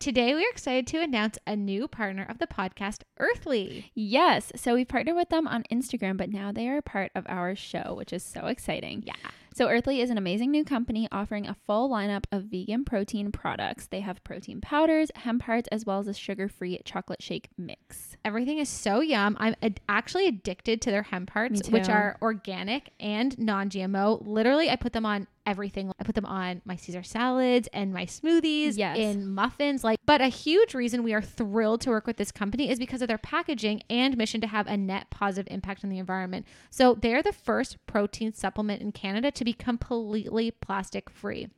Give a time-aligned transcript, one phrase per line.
[0.00, 3.90] Today, we are excited to announce a new partner of the podcast, Earthly.
[3.96, 4.52] Yes.
[4.54, 7.56] So we partnered with them on Instagram, but now they are a part of our
[7.56, 9.02] show, which is so exciting.
[9.04, 9.14] Yeah.
[9.52, 13.88] So Earthly is an amazing new company offering a full lineup of vegan protein products.
[13.88, 18.16] They have protein powders, hemp hearts, as well as a sugar-free chocolate shake mix.
[18.24, 19.36] Everything is so yum.
[19.40, 24.24] I'm ad- actually addicted to their hemp hearts, which are organic and non GMO.
[24.24, 25.90] Literally, I put them on everything.
[25.98, 28.98] I put them on my Caesar salads and my smoothies, Yes.
[28.98, 29.82] in muffins.
[29.82, 33.00] Like, but a huge reason we are thrilled to work with this company is because
[33.00, 36.46] of their packaging and mission to have a net positive impact on the environment.
[36.70, 41.48] So they're the first protein supplement in Canada to be completely plastic free.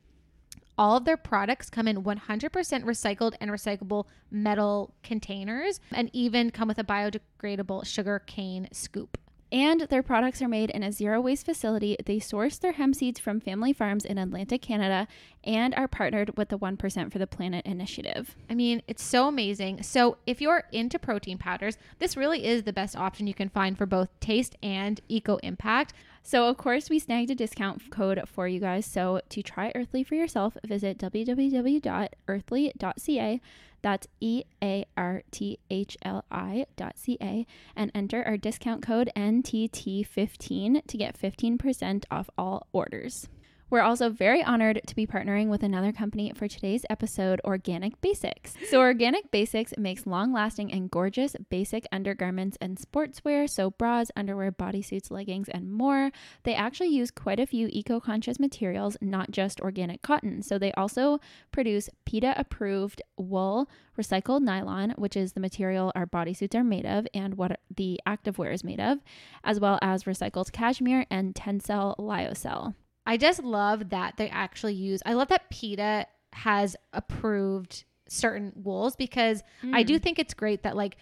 [0.77, 6.69] All of their products come in 100% recycled and recyclable metal containers and even come
[6.69, 9.17] with a biodegradable sugar cane scoop.
[9.51, 11.97] And their products are made in a zero waste facility.
[12.05, 15.09] They source their hemp seeds from family farms in Atlantic Canada
[15.43, 18.37] and are partnered with the 1% for the Planet initiative.
[18.49, 19.83] I mean, it's so amazing.
[19.83, 23.77] So, if you're into protein powders, this really is the best option you can find
[23.77, 25.93] for both taste and eco impact.
[26.23, 28.85] So, of course, we snagged a discount code for you guys.
[28.85, 33.41] So, to try Earthly for yourself, visit www.earthly.ca.
[33.81, 38.81] That's E A R T H L I dot C A and enter our discount
[38.83, 43.27] code NTT15 to get 15% off all orders.
[43.71, 48.53] We're also very honored to be partnering with another company for today's episode, Organic Basics.
[48.69, 54.51] So, Organic Basics makes long lasting and gorgeous basic undergarments and sportswear, so bras, underwear,
[54.51, 56.11] bodysuits, leggings, and more.
[56.43, 60.41] They actually use quite a few eco conscious materials, not just organic cotton.
[60.41, 61.21] So, they also
[61.53, 67.07] produce PETA approved wool, recycled nylon, which is the material our bodysuits are made of
[67.13, 68.97] and what the activewear is made of,
[69.45, 72.73] as well as recycled cashmere and tencel lyocell.
[73.05, 78.95] I just love that they actually use, I love that PETA has approved certain wools
[78.95, 79.87] because I Mm.
[79.87, 80.97] do think it's great that, like,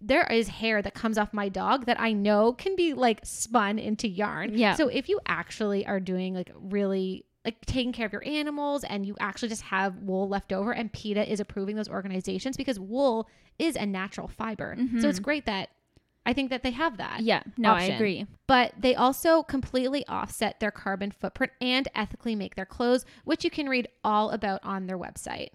[0.00, 3.78] there is hair that comes off my dog that I know can be like spun
[3.78, 4.58] into yarn.
[4.58, 4.74] Yeah.
[4.74, 9.06] So if you actually are doing like really like taking care of your animals and
[9.06, 13.28] you actually just have wool left over and PETA is approving those organizations because wool
[13.60, 14.76] is a natural fiber.
[15.00, 15.68] So it's great that
[16.24, 17.20] I think that they have that.
[17.20, 18.26] Yeah, no, I agree.
[18.46, 23.50] But they also completely offset their carbon footprint and ethically make their clothes, which you
[23.50, 25.48] can read all about on their website.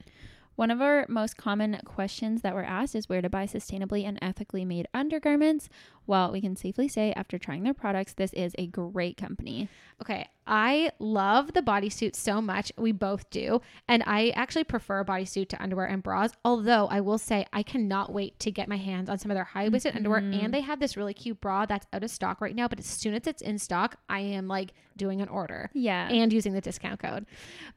[0.55, 4.17] One of our most common questions that were asked is where to buy sustainably and
[4.23, 5.69] ethically made undergarments.
[6.07, 9.69] Well, we can safely say after trying their products, this is a great company.
[10.01, 12.71] Okay, I love the bodysuit so much.
[12.77, 13.61] We both do.
[13.87, 16.31] And I actually prefer a bodysuit to underwear and bras.
[16.45, 19.43] Although I will say I cannot wait to get my hands on some of their
[19.43, 20.19] high waisted underwear.
[20.19, 20.51] And mm-hmm.
[20.51, 22.67] they have this really cute bra that's out of stock right now.
[22.67, 26.07] But as soon as it's in stock, I am like doing an order Yeah.
[26.09, 27.25] and using the discount code.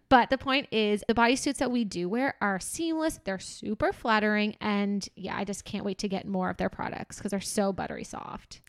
[0.08, 3.20] But the point is, the bodysuits that we do wear are seamless.
[3.24, 4.56] They're super flattering.
[4.60, 7.72] And yeah, I just can't wait to get more of their products because they're so
[7.72, 8.19] buttery soft.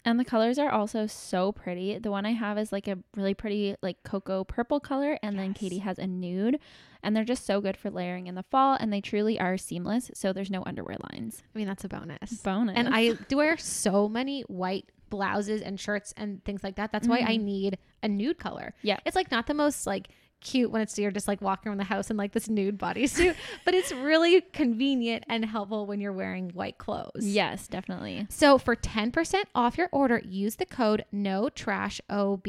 [0.06, 1.98] And the colors are also so pretty.
[1.98, 5.50] The one I have is like a really pretty like cocoa purple color and then
[5.50, 5.58] Yes.
[5.58, 6.60] Katie has a nude
[7.04, 10.12] and they're just so good for layering in the fall and they truly are seamless,
[10.14, 11.44] so there's no underwear lines.
[11.54, 12.34] I mean, that's a bonus.
[12.42, 12.76] Bonus.
[12.78, 16.92] And I do wear so many white blouses and shirts and things like that.
[16.92, 17.44] That's why I mm.
[17.44, 18.74] need a nude color.
[18.82, 18.98] Yeah.
[19.06, 20.10] It's like not the most like
[20.42, 23.36] cute when it's you're just like walking around the house in like this nude bodysuit,
[23.66, 27.22] but it's really convenient and helpful when you're wearing white clothes.
[27.22, 28.28] Yes, definitely.
[28.30, 32.48] So for 10% off your order, use the code no trash OB.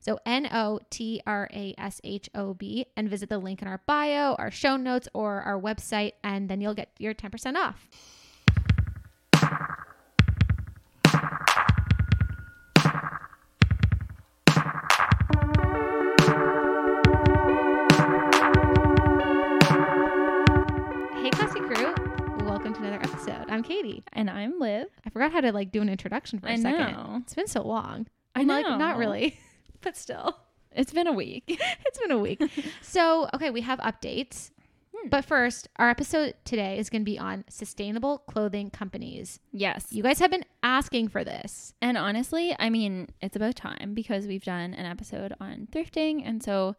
[0.00, 3.68] So N O T R A S H O B and visit the link in
[3.68, 7.88] our bio, our show notes, or our website, and then you'll get your 10% off.
[23.52, 24.02] I'm Katie.
[24.14, 24.86] And I'm Liv.
[25.04, 26.92] I forgot how to like do an introduction for a I second.
[26.92, 27.18] know.
[27.22, 28.06] It's been so long.
[28.34, 29.38] I I'm like, not really,
[29.82, 30.38] but still,
[30.74, 31.44] It's been a week.
[31.48, 32.42] it's been a week.
[32.80, 34.52] so, okay, we have updates.
[34.96, 35.08] Hmm.
[35.10, 39.38] But first, our episode today is going to be on sustainable clothing companies.
[39.52, 39.88] yes.
[39.90, 41.74] You guys have been asking for this.
[41.82, 46.22] And honestly, I mean, it's about time because we've done an episode on thrifting.
[46.26, 46.74] And so,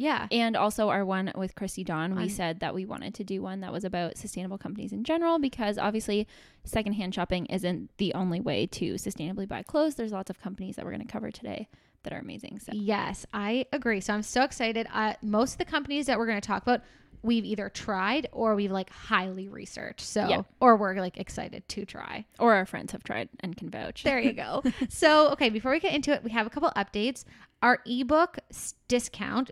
[0.00, 0.26] Yeah.
[0.32, 3.42] and also our one with Christy Dawn, we On- said that we wanted to do
[3.42, 6.26] one that was about sustainable companies in general because obviously,
[6.64, 9.94] secondhand shopping isn't the only way to sustainably buy clothes.
[9.96, 11.68] There's lots of companies that we're going to cover today
[12.02, 12.58] that are amazing.
[12.60, 14.00] So, Yes, I agree.
[14.00, 14.86] So I'm so excited.
[14.92, 16.80] Uh, most of the companies that we're going to talk about,
[17.22, 20.00] we've either tried or we've like highly researched.
[20.00, 20.42] So, Yeah.
[20.60, 22.24] or we're like excited to try.
[22.38, 24.02] or our friends have tried and can vouch.
[24.02, 24.62] There you go.
[24.88, 27.24] so, okay, before we get into it, we have a couple updates.
[27.62, 29.50] Our ebook s- discount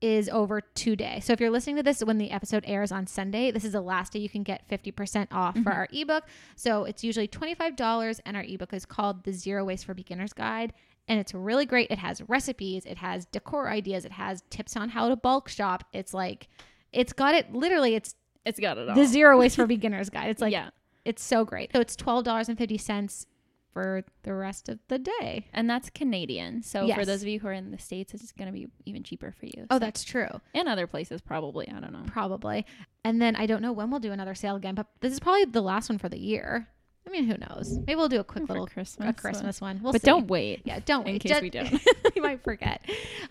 [0.00, 1.20] is over today.
[1.22, 3.80] So if you're listening to this when the episode airs on Sunday, this is the
[3.80, 5.74] last day you can get 50% off for Mhm.
[5.74, 6.24] our ebook.
[6.56, 10.72] So it's usually $25 and our ebook is called The Zero Waste for Beginners Guide.
[11.08, 11.90] And it's really great.
[11.90, 15.84] It has recipes, it has decor ideas, it has tips on how to bulk shop.
[15.92, 16.48] It's like
[16.92, 18.14] it's got it literally it's
[18.44, 18.94] It's got it all.
[18.94, 20.28] the Zero Waste for Beginners Guide.
[20.30, 20.70] It's like yeah.
[21.04, 21.72] it's so great.
[21.72, 23.26] So it's $12.50
[23.74, 25.46] for the rest of the day.
[25.52, 26.62] And that's Canadian.
[26.62, 29.02] So for those of you who are in the States, it's going to be even
[29.02, 29.66] cheaper for you.
[29.68, 30.28] Oh, So- that's true.
[30.54, 31.68] and other places probably.
[31.68, 32.04] I don't know.
[32.06, 32.64] Probably.
[33.04, 35.44] And then I don't know when we'll do another sale again, but this is probably
[35.44, 36.68] the last one for the year.
[37.06, 37.78] I mean, who knows?
[37.86, 39.08] Maybe we'll do a quick For little Christmas.
[39.08, 39.80] a Christmas one.
[39.82, 40.06] We'll but see.
[40.06, 40.62] don't wait.
[40.64, 41.14] Yeah, don't wait.
[41.14, 41.70] in case Ju- we don't.
[42.16, 42.80] you might forget.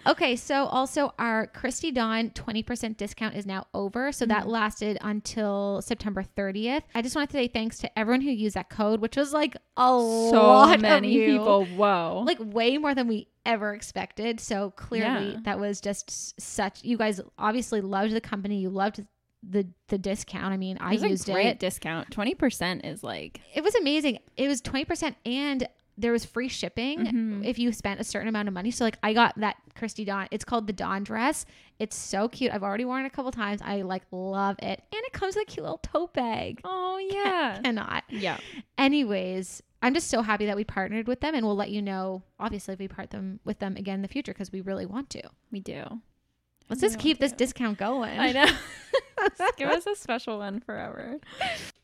[0.08, 4.12] Okay, so also our Christy Dawn 20% discount is now over.
[4.12, 4.48] So that Mhm.
[4.50, 6.84] lasted until September 30th.
[6.94, 9.56] I just wanted to say thanks to everyone who used that code, which was like
[9.56, 11.38] a so lot many of you.
[11.40, 11.66] people.
[11.66, 12.24] Whoa.
[12.26, 14.40] Like way more than we ever expected.
[14.40, 15.40] So clearly Yeah.
[15.46, 18.60] that was just such you guys obviously loved the company.
[18.60, 19.04] You loved
[19.48, 20.54] the the discount.
[20.54, 21.60] I mean, I It used a great it.
[21.60, 22.12] discount.
[22.12, 24.20] Twenty percent is like It was amazing.
[24.38, 27.46] It was 20% and there was free shipping Mhm.
[27.46, 28.72] if you spent a certain amount of money.
[28.72, 30.28] So like I got that Christy Dawn.
[30.32, 31.46] It's called the Dawn dress.
[31.78, 32.52] It's so cute.
[32.52, 33.62] I've already worn it a couple times.
[33.64, 34.82] I like love it.
[34.92, 36.62] And it comes with a cute little tote bag.
[36.64, 38.06] oh yeah, Cannot.
[38.10, 38.38] yeah.
[38.78, 42.24] Anyways, I'm just so happy that we partnered with them and we'll let you know
[42.40, 45.10] obviously if we part them with them again in the future because we really want
[45.12, 45.22] to.
[45.52, 45.84] We do.
[46.70, 48.18] Let's just keep this discount going.
[48.20, 48.46] I know.
[49.58, 51.20] Give us a special one forever.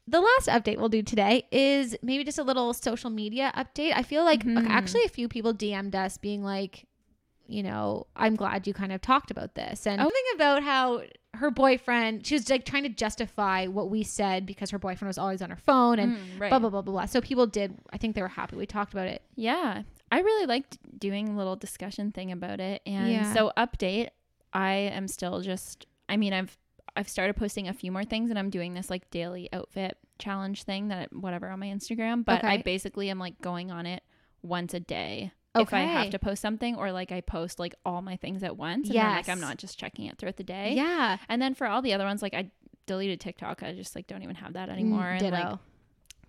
[0.07, 3.93] the last update we'll do today is maybe just a little social media update.
[3.95, 4.67] I feel like Mhm.
[4.67, 6.85] actually a few people DM'd us being like,
[7.47, 10.05] you know, I'm glad you kind of talked about this and Oh.
[10.05, 11.03] something about how
[11.35, 15.17] her boyfriend, she was like trying to justify what we said because her boyfriend was
[15.17, 16.49] always on her phone and Mm, right.
[16.49, 17.05] blah, blah, blah, blah, blah.
[17.05, 19.21] So people did, I think they were happy we talked about it.
[19.35, 19.83] Yeah.
[20.11, 22.81] I really liked doing a little discussion thing about it.
[22.85, 23.33] And Yeah.
[23.33, 24.09] so update,
[24.53, 26.57] I am still just I mean, I've
[26.95, 30.63] I've started posting a few more things and I'm doing this like daily outfit challenge
[30.63, 34.03] thing that whatever on my Instagram, but I basically am like going on it
[34.41, 35.31] once a day.
[35.55, 38.55] If I have to post something or like I post like all my things at
[38.55, 40.73] once and then like I'm not just checking it throughout the day.
[40.75, 41.17] Yeah.
[41.27, 42.51] And then for all the other ones like I
[42.89, 43.61] deleted TikTok.
[43.63, 45.03] I just like don't even have that anymore.
[45.03, 45.59] Mm, and like ditto.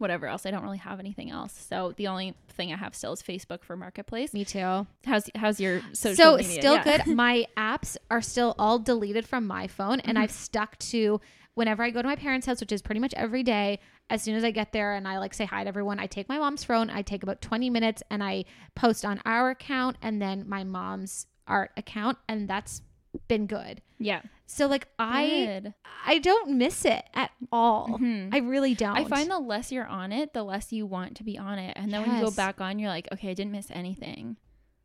[0.00, 0.46] Whatever else.
[0.46, 1.52] I don't really have anything else.
[1.68, 4.32] So the only thing I have still is Facebook for Marketplace.
[4.32, 4.86] Me too.
[5.06, 6.52] How's how's your social so media?
[6.60, 6.84] still Yeah.
[6.84, 10.22] good my apps are still all deleted from my phone and Mhm.
[10.22, 11.20] i've stuck to
[11.54, 14.34] whenever i go to my parents house which is pretty much every day as soon
[14.34, 16.64] as i get there and i like say hi to everyone i take my mom's
[16.64, 18.44] phone i take about 20 minutes and i
[18.74, 22.82] post on our account and then my mom's art account and that's
[23.28, 24.22] been good Yeah.
[24.46, 25.26] so like i
[25.62, 25.74] Good.
[26.06, 28.32] i don't miss it at all Mhm.
[28.32, 31.24] i really don't I find the less you're on it, the less you want to
[31.24, 31.72] be on it.
[31.76, 34.36] And then when you go back on, you're like, okay, I didn't miss anything.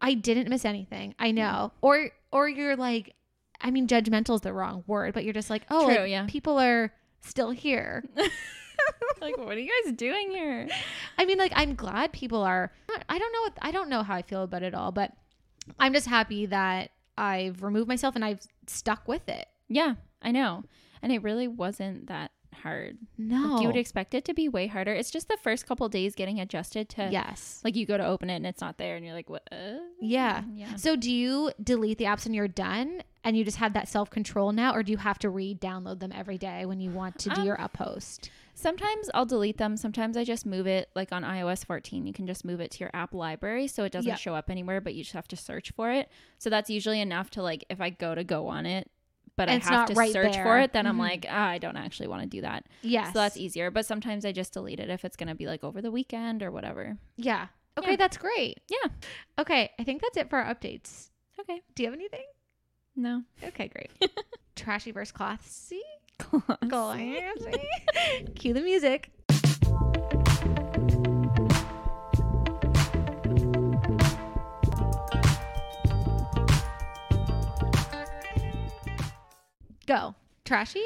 [0.02, 1.14] I didn't miss anything.
[1.20, 1.72] I know.
[1.82, 3.16] Or or you're like
[3.62, 6.26] I mean judgmental is the wrong word, but you're just like, "Oh, True, like, yeah.
[6.28, 8.04] people are still here."
[9.22, 10.68] like, what are you guys doing here?
[11.18, 12.72] I mean, like I'm glad people are
[13.10, 15.12] I don't know what I don't know how I feel about it all, but
[15.80, 19.48] I'm just happy that I've removed myself and I've stuck with it.
[19.68, 20.64] Yeah, I know.
[21.02, 22.98] And it really wasn't that hard.
[23.18, 23.54] No.
[23.54, 24.94] Like, you would expect it to be way harder.
[24.94, 27.62] It's just the first couple days getting adjusted to yes.
[27.64, 29.48] like you go to open it and it's not there and you're like, what?
[29.52, 29.78] Uh?
[30.02, 30.44] Yeah.
[30.54, 30.76] Yeah.
[30.76, 34.54] So do you delete the apps when you're done and you just have that self-control
[34.54, 37.42] now or do you have to re-download them every day when you want to do
[37.42, 38.30] Um, your uppost?
[38.54, 39.76] Sometimes I'll delete them.
[39.76, 40.90] Sometimes I just move it.
[40.96, 43.92] Like on iOS 14, you can just move it to your app library so it
[43.92, 44.20] doesn't Yep.
[44.20, 46.10] show up anywhere, but you just have to search for it.
[46.38, 48.90] So that's usually enough to like if I go to go on it,
[49.36, 50.44] but And I have to right search there.
[50.46, 51.00] for it, then I'm Mhm.
[51.00, 52.66] like, ah, I don't actually want to do that.
[52.82, 53.08] Yes.
[53.12, 53.70] So that's easier.
[53.72, 56.52] But sometimes I just delete it if it's gonna be like over the weekend or
[56.52, 56.98] whatever.
[57.18, 57.48] Yeah.
[57.78, 57.96] Okay, Yeah.
[57.98, 58.62] that's great.
[58.70, 58.90] Yeah.
[59.38, 61.10] Okay, I think that's it for our updates.
[61.38, 61.62] Okay.
[61.74, 62.24] Do you have anything?
[62.96, 63.24] No.
[63.44, 63.92] Okay, great.
[64.56, 65.82] Trashy versus classy.
[66.18, 66.70] Classy.
[66.70, 67.68] Classy.
[68.36, 69.12] Cue the music.
[79.86, 80.16] Go.
[80.46, 80.84] Trashy?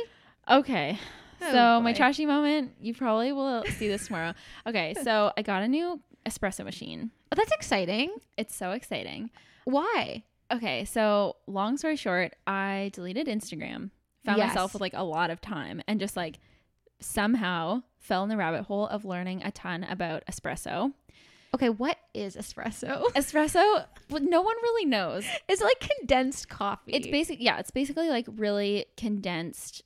[0.49, 0.97] Okay.
[1.41, 4.33] Oh, so my trashy moment, you probably will see this tomorrow.
[4.67, 7.11] Okay, so I got a new espresso machine.
[7.31, 8.11] Oh, that's exciting.
[8.37, 9.29] It's so exciting.
[9.65, 10.23] Why?
[10.51, 13.91] Okay, so long story short, I deleted Instagram,
[14.25, 14.49] found Yes.
[14.49, 16.39] myself with like a lot of time, and just like
[16.99, 20.93] somehow fell in the rabbit hole of learning a ton about espresso.
[21.53, 23.03] Okay, what is espresso?
[23.15, 25.25] Espresso, well, no one really knows.
[25.47, 26.91] It's like condensed coffee.
[26.93, 29.81] It's basic, yeah, it's basically like really condensed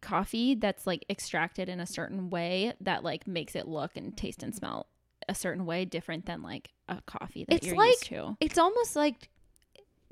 [0.00, 4.42] coffee that's like extracted in a certain way that like makes it look and taste
[4.42, 4.86] and smell
[5.28, 8.36] a certain way different than like a coffee that It's you're like- used to.
[8.40, 9.28] it's almost like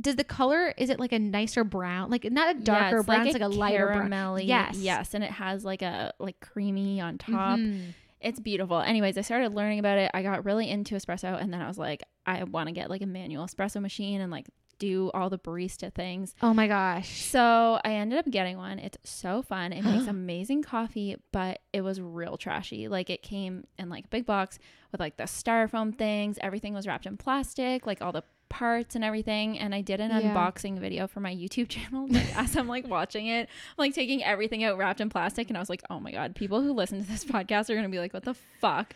[0.01, 2.11] does the color is it like a nicer brown?
[2.11, 4.39] Like not a Yeah, darker it's brown, it's like a lighter brown.
[4.41, 4.77] Yes.
[4.77, 5.15] Yes.
[5.15, 7.59] And it has like a like creamy on top.
[7.59, 7.95] Mhm.
[8.21, 8.81] It's beautiful.
[8.81, 10.11] Anyways, I started learning about it.
[10.15, 13.03] I got really into espresso and then I was like, I want to get like
[13.03, 14.47] a manual espresso machine and like
[14.79, 16.35] do all the barista things.
[16.43, 17.23] Oh my gosh.
[17.25, 18.79] So I ended up getting one.
[18.79, 19.73] It's so fun.
[19.73, 22.89] It makes amazing coffee, but it was real trashy.
[22.89, 24.59] Like it came in like a big box
[24.93, 26.39] with like the styrofoam things.
[26.41, 29.59] Everything was wrapped in plastic, like all the parts and everything.
[29.59, 30.33] And I did an Yeah.
[30.35, 32.07] unboxing video for my YouTube channel.
[32.09, 35.49] Like as I'm like watching it, I'm like taking everything out wrapped in plastic.
[35.49, 37.89] And I was like, oh my God, people who listen to this podcast are gonna
[37.89, 38.95] be like, what the fuck?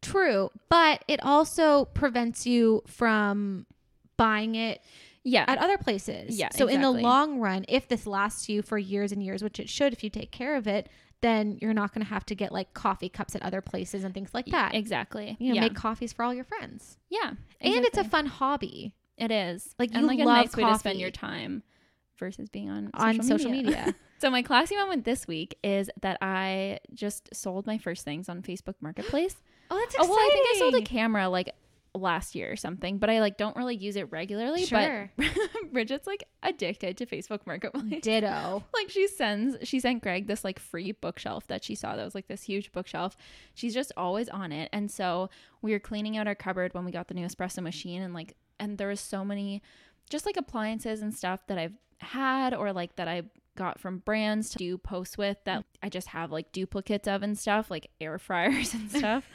[0.00, 3.66] True, but it also prevents you from
[4.18, 4.82] buying it
[5.24, 5.46] Yeah.
[5.48, 6.38] at other places.
[6.38, 9.58] Yeah, So in the long run, if this lasts you for years and years, which
[9.58, 10.90] it should if you take care of it,
[11.22, 14.12] then you're not going to have to get like coffee cups at other places and
[14.14, 14.74] things like that.
[14.74, 15.36] Exactly.
[15.40, 15.60] You know, yeah.
[15.62, 16.98] make coffees for all your friends.
[17.08, 17.32] yeah.
[17.60, 19.74] And it's a fun hobby It is.
[19.78, 21.62] Like, and you like a love nice way to spend your time
[22.18, 23.94] versus being on on social media.
[24.20, 28.42] So my classy moment this week is that I just sold my first things on
[28.42, 29.36] Facebook Marketplace.
[29.70, 30.10] oh, that's Oh exciting.
[30.10, 31.54] well, I think I sold a camera like
[31.94, 34.64] last year or something, but I like don't really use it regularly.
[34.64, 35.10] Sure.
[35.16, 35.26] But
[35.72, 38.02] Bridget's like addicted to Facebook Marketplace.
[38.02, 38.64] Ditto.
[38.74, 42.14] like she sends she sent Greg this like free bookshelf that she saw that was
[42.14, 43.16] like this huge bookshelf.
[43.54, 44.68] She's just always on it.
[44.72, 45.30] And so
[45.62, 48.34] we were cleaning out our cupboard when we got the new espresso machine and like
[48.60, 49.62] and there was so many
[50.10, 53.22] just like appliances and stuff that I've had or like that I
[53.56, 57.36] got from brands to do posts with that I just have like duplicates of and
[57.36, 59.28] stuff, like air fryers and stuff.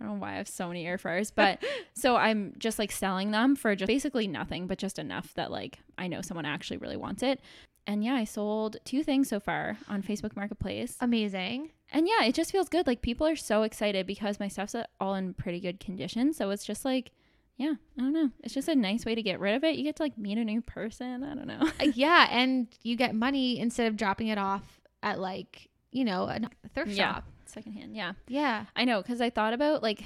[0.00, 1.62] I don't know why I have so many air fryers, but
[1.94, 5.78] so I'm just like selling them for just basically nothing, but just enough that like
[5.96, 7.40] I know someone actually really wants it.
[7.86, 10.96] And yeah, I sold two things so far on Facebook Marketplace.
[11.00, 11.70] Amazing.
[11.90, 12.86] And yeah, it just feels good.
[12.86, 16.34] Like people are so excited because my stuff's all in pretty good condition.
[16.34, 17.12] So it's just like,
[17.56, 18.30] yeah, I don't know.
[18.44, 19.76] It's just a nice way to get rid of it.
[19.76, 21.24] You get to like meet a new person.
[21.24, 21.60] I don't know.
[21.80, 26.24] Uh, yeah, and you get money instead of dropping it off at like you know
[26.28, 26.40] a
[26.74, 27.14] thrift Yeah.
[27.14, 27.24] shop.
[27.48, 27.96] Secondhand.
[27.96, 28.12] Yeah.
[28.28, 28.66] Yeah.
[28.76, 29.02] I know.
[29.02, 30.04] Cause I thought about like,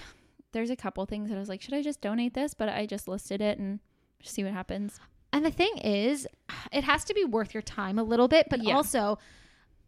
[0.52, 2.54] there's a couple things that I was like, should I just donate this?
[2.54, 3.80] But I just listed it and
[4.22, 5.00] see what happens.
[5.32, 6.26] And the thing is,
[6.72, 8.75] it has to be worth your time a little bit, but Yeah.
[8.76, 9.18] also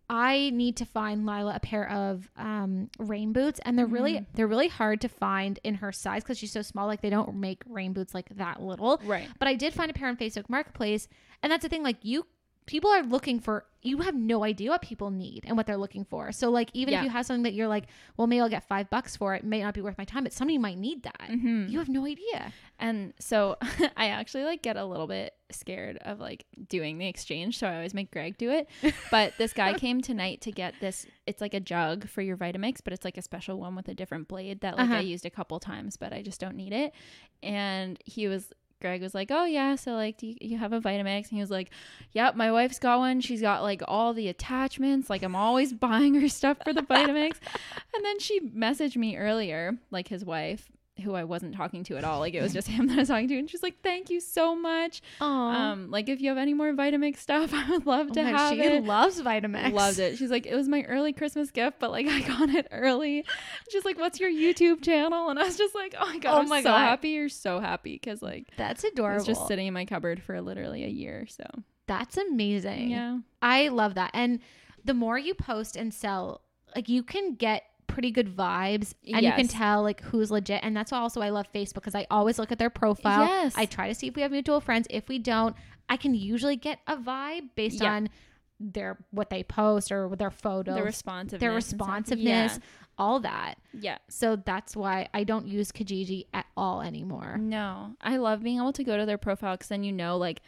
[0.08, 4.26] I need to find Lila a pair of um, rain boots, and they're really Mhm.
[4.34, 6.86] they're really hard to find in her size because she's so small.
[6.86, 9.00] Like they don't make rain boots like that little.
[9.04, 9.28] Right.
[9.38, 11.08] But I did find a pair on Facebook Marketplace,
[11.42, 11.82] and that's the thing.
[11.82, 12.26] Like you,
[12.66, 13.66] people are looking for.
[13.82, 16.32] You have no idea what people need and what they're looking for.
[16.32, 17.00] So like even Yeah.
[17.00, 17.84] if you have something that you're like,
[18.16, 19.42] well, maybe I'll get five bucks for it.
[19.42, 21.20] it may not be worth my time, but somebody might need that.
[21.28, 21.66] Mm-hmm.
[21.68, 22.52] You have no idea.
[22.78, 23.58] And so
[23.96, 27.58] I actually like get a little bit scared of like doing the exchange.
[27.58, 28.68] So I always make Greg do it.
[29.10, 31.06] But this guy came tonight to get this.
[31.26, 33.94] It's like a jug for your Vitamix, but it's like a special one with a
[33.94, 34.96] different blade that like Uh-huh.
[34.96, 36.94] I used a couple times, but I just don't need it.
[37.42, 38.50] And he was.
[38.84, 41.40] Greg was like, "Oh yeah, so like, do you, you have a Vitamix?" And he
[41.40, 41.70] was like,
[42.12, 43.22] "Yep, my wife's got one.
[43.22, 45.08] She's got like all the attachments.
[45.08, 47.36] Like, I'm always buying her stuff for the Vitamix."
[47.94, 50.70] and then she messaged me earlier, like his wife,
[51.02, 52.20] who I wasn't talking to at all.
[52.20, 54.20] Like it was just him that I was talking to, and she's like, "Thank you
[54.20, 55.02] so much.
[55.20, 58.54] Oh, Um, like if you have any more Vitamix stuff, I would love to have
[58.54, 59.72] she it." loves Vitamix.
[59.72, 60.16] Loved it.
[60.18, 63.24] She's like, it was my early Christmas gift, but like I got it early.
[63.70, 65.30] She's like, what's your YouTube channel?
[65.30, 66.78] And I was just like, oh my god, Oh I'm my so God.
[66.78, 67.08] happy.
[67.10, 69.16] You're so happy because like That's adorable.
[69.16, 71.26] was just sitting in my cupboard for literally a year.
[71.28, 71.44] So
[71.88, 72.90] That's amazing.
[72.90, 74.10] yeah, I love that.
[74.14, 74.38] And
[74.84, 76.42] the more you post and sell,
[76.76, 80.60] like you can get pretty good vibes and you can tell like who's legit.
[80.62, 83.26] And that's why also I love Facebook because I always look at their profile.
[83.26, 83.54] Yes.
[83.56, 84.86] I try to see if we have mutual friends.
[84.90, 85.54] If we don't,
[85.88, 87.94] I can usually get a vibe based Yeah.
[87.94, 88.08] on
[88.60, 92.60] their what they post or their photos, the responsiveness, their responsiveness,
[92.96, 93.56] all that.
[93.72, 93.80] Yeah.
[93.80, 93.98] yeah.
[94.08, 97.36] So that's why I don't use Kijiji at all anymore.
[97.38, 100.40] No, I love being able to go to their profile because then you know, like,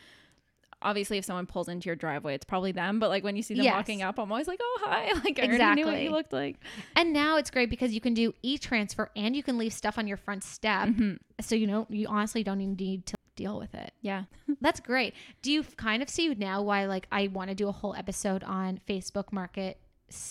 [0.86, 2.98] obviously, if someone pulls into your driveway, it's probably them.
[2.98, 3.74] But like when you see them Yes.
[3.74, 6.56] walking up, I'm always like, oh hi, like I already knew what you looked like.
[6.94, 10.06] And now it's great because you can do e-transfer and you can leave stuff on
[10.06, 10.88] your front step.
[10.88, 11.18] Mhm.
[11.42, 13.92] So you know you honestly don't even need to deal with it.
[14.00, 14.24] Yeah,
[14.62, 15.12] That's great.
[15.42, 18.42] Do you kind of see now why like I want to do a whole episode
[18.44, 19.78] on Facebook market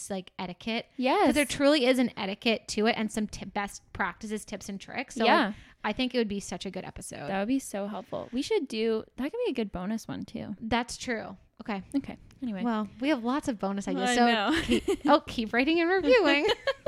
[0.09, 0.85] like etiquette?
[0.95, 4.69] yes, Because there truly is an etiquette to it and some tip best practices, tips
[4.69, 5.15] and tricks.
[5.15, 5.53] So like, yeah,
[5.85, 7.27] I think it would be such a good episode.
[7.29, 8.27] that would be so helpful.
[8.33, 9.23] We should do that.
[9.23, 10.55] Could be a good bonus one too.
[10.59, 11.37] That's true.
[11.61, 11.81] Okay.
[11.95, 12.17] Okay.
[12.43, 14.09] Anyway, Well, we have lots of bonus ideas.
[14.09, 14.61] I so know.
[14.63, 16.45] keep, oh, keep rating and reviewing.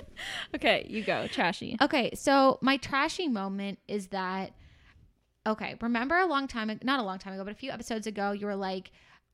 [0.55, 1.77] okay, you go, trashy.
[1.81, 4.51] Okay, so my trashy moment is that
[5.45, 8.31] okay, remember a long time not a long time ago, but a few episodes ago
[8.31, 8.91] you were like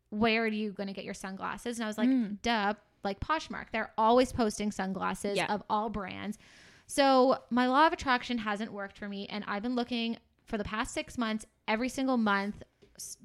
[0.10, 1.80] where are you going to get your sunglasses?
[1.80, 2.40] And I was like, Mm.
[2.44, 3.66] duh, like Poshmark.
[3.72, 5.48] They're always posting sunglasses Yeah.
[5.52, 6.38] of all brands.
[6.86, 10.64] So my law of attraction hasn't worked for me and I've been looking for the
[10.64, 12.62] past 6 months every single month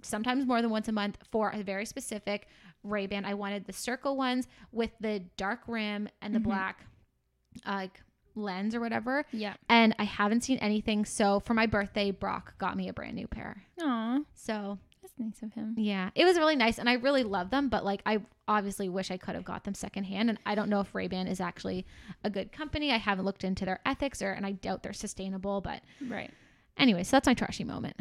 [0.03, 2.49] sometimes more than once a month for a very specific
[2.85, 3.25] Ray Ban.
[3.25, 6.45] I wanted the circle ones with the dark rim and the Mhm.
[6.45, 6.87] black
[7.67, 8.01] uh, like
[8.35, 9.25] lens or whatever.
[9.33, 9.55] Yeah.
[9.69, 11.05] And I haven't seen anything.
[11.05, 13.65] So for my birthday, Brock got me a brand new pair.
[13.81, 14.79] Aw, So
[15.19, 15.75] that's nice of him.
[15.77, 17.69] yeah, it was really nice, and I really love them.
[17.69, 20.81] But like, I obviously wish I could have got them secondhand, and I don't know
[20.81, 21.87] if Ray Ban is actually
[22.25, 22.93] a good company.
[22.93, 25.61] I haven't looked into their ethics, or and I doubt they're sustainable.
[25.61, 26.31] But Right.
[26.77, 27.97] anyway, so that's my trashy moment.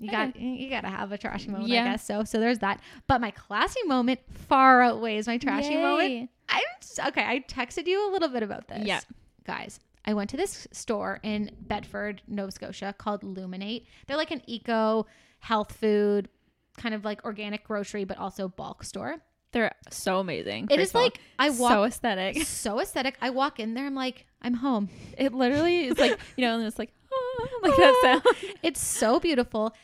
[0.00, 0.40] You got Okay.
[0.44, 1.82] you got to have a trashy moment, Yeah.
[1.82, 2.04] I guess.
[2.04, 2.80] So so there's that.
[3.08, 6.30] But my classy moment far outweighs my trashy moment.
[6.48, 7.24] I'm just, okay.
[7.24, 8.86] I texted you a little bit about this.
[8.86, 9.00] Yeah.
[9.44, 9.80] guys.
[10.04, 13.84] I went to this store in Bedford, Nova Scotia called Luminate.
[14.06, 15.04] They're like an eco
[15.40, 16.28] health food,
[16.78, 19.16] kind of like organic grocery, but also bulk store.
[19.52, 20.68] They're so amazing.
[20.70, 21.02] It is all.
[21.02, 22.42] like I walk so aesthetic.
[22.46, 23.16] so aesthetic.
[23.20, 24.88] I walk in there, I'm like, I'm home.
[25.16, 28.54] It literally is like you know, and it's like "Ah," like that sound.
[28.62, 29.74] It's so beautiful.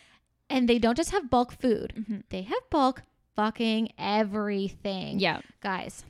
[0.50, 1.94] And they don't just have bulk food.
[1.96, 2.22] Mhm.
[2.28, 3.02] They have bulk
[3.34, 5.18] fucking everything.
[5.18, 5.40] Yeah.
[5.62, 6.04] Guys,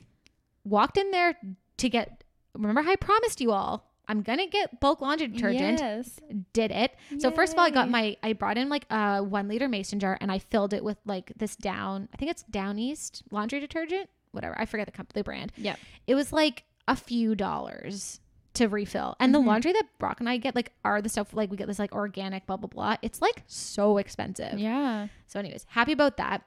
[0.65, 1.37] walked in there
[1.77, 2.23] to get
[2.53, 5.79] remember how I promised you all I'm gonna get bulk laundry detergent.
[5.79, 6.19] Yes.
[6.53, 6.95] Did it.
[7.19, 9.99] So first of all, I got my I brought in like a one liter mason
[9.99, 13.59] jar and I filled it with like this down I think it's Down East laundry
[13.59, 14.09] detergent.
[14.31, 14.59] Whatever.
[14.59, 15.51] I forget the company the brand.
[15.57, 15.79] Yep.
[16.07, 18.19] It was like a few dollars
[18.55, 19.15] to refill.
[19.19, 19.33] And Mhm.
[19.33, 21.79] the laundry that Brock and I get like are the stuff like we get this
[21.79, 22.95] like organic blah blah blah.
[23.01, 24.59] It's like so expensive.
[24.59, 25.07] Yeah.
[25.27, 26.43] So, anyways, happy about that.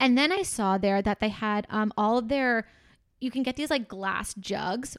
[0.00, 2.66] And then I saw there that they had um all of their
[3.20, 4.96] you can get these like glass jugs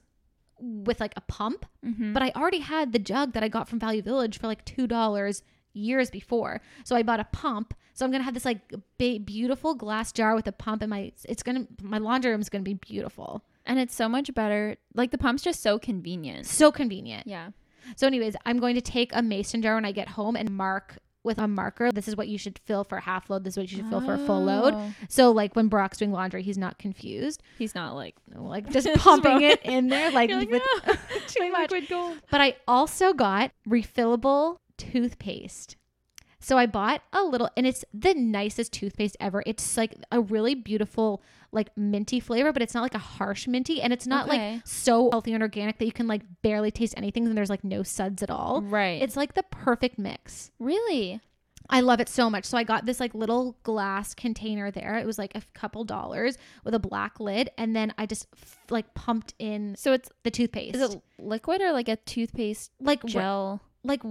[0.83, 2.13] with like a pump, Mm-hmm.
[2.13, 4.87] but I already had the jug that I got from Value Village for like two
[4.87, 5.43] dollars
[5.73, 6.61] years before.
[6.83, 7.73] So I bought a pump.
[7.93, 11.11] So I'm gonna have this like big, beautiful glass jar with a pump, and my
[11.25, 13.43] it's gonna my laundry room is gonna be beautiful.
[13.67, 14.77] and it's so much better.
[14.93, 16.45] Like the pump's just so convenient.
[16.45, 17.25] So convenient.
[17.27, 17.49] Yeah.
[17.97, 20.97] So, anyways, I'm going to take a mason jar when I get home and mark
[21.25, 21.91] with a marker.
[21.91, 23.43] This is what you should fill for half load.
[23.43, 24.73] This is what you should fill for full load.
[24.75, 24.93] Oh.
[25.09, 27.41] So, like when Brock's doing laundry, he's not confused.
[27.57, 30.93] He's not like Like just pumping it in there, like, like, with "No,
[31.27, 31.71] too much.
[31.71, 32.17] liquid gold.
[32.31, 35.75] But I also got refillable toothpaste.
[36.45, 39.41] So I bought a little, and it's the nicest toothpaste ever.
[39.47, 43.81] It's like a really beautiful, like minty flavor, but it's not like a harsh minty,
[43.81, 44.53] and it's not Okay.
[44.53, 47.63] like so healthy and organic that you can like barely taste anything, and there's like
[47.63, 48.61] no suds at all.
[48.61, 49.01] Right.
[49.01, 50.51] It's like the perfect mix.
[50.59, 51.19] really
[51.67, 52.45] I love it so much.
[52.45, 54.99] So I got this like little glass container there.
[54.99, 58.59] It was like a couple dollars with a black lid, and then I just f-
[58.69, 60.75] like pumped in so it's the toothpaste.
[60.75, 63.61] is it liquid or like a toothpaste like re- gel?
[63.83, 64.03] like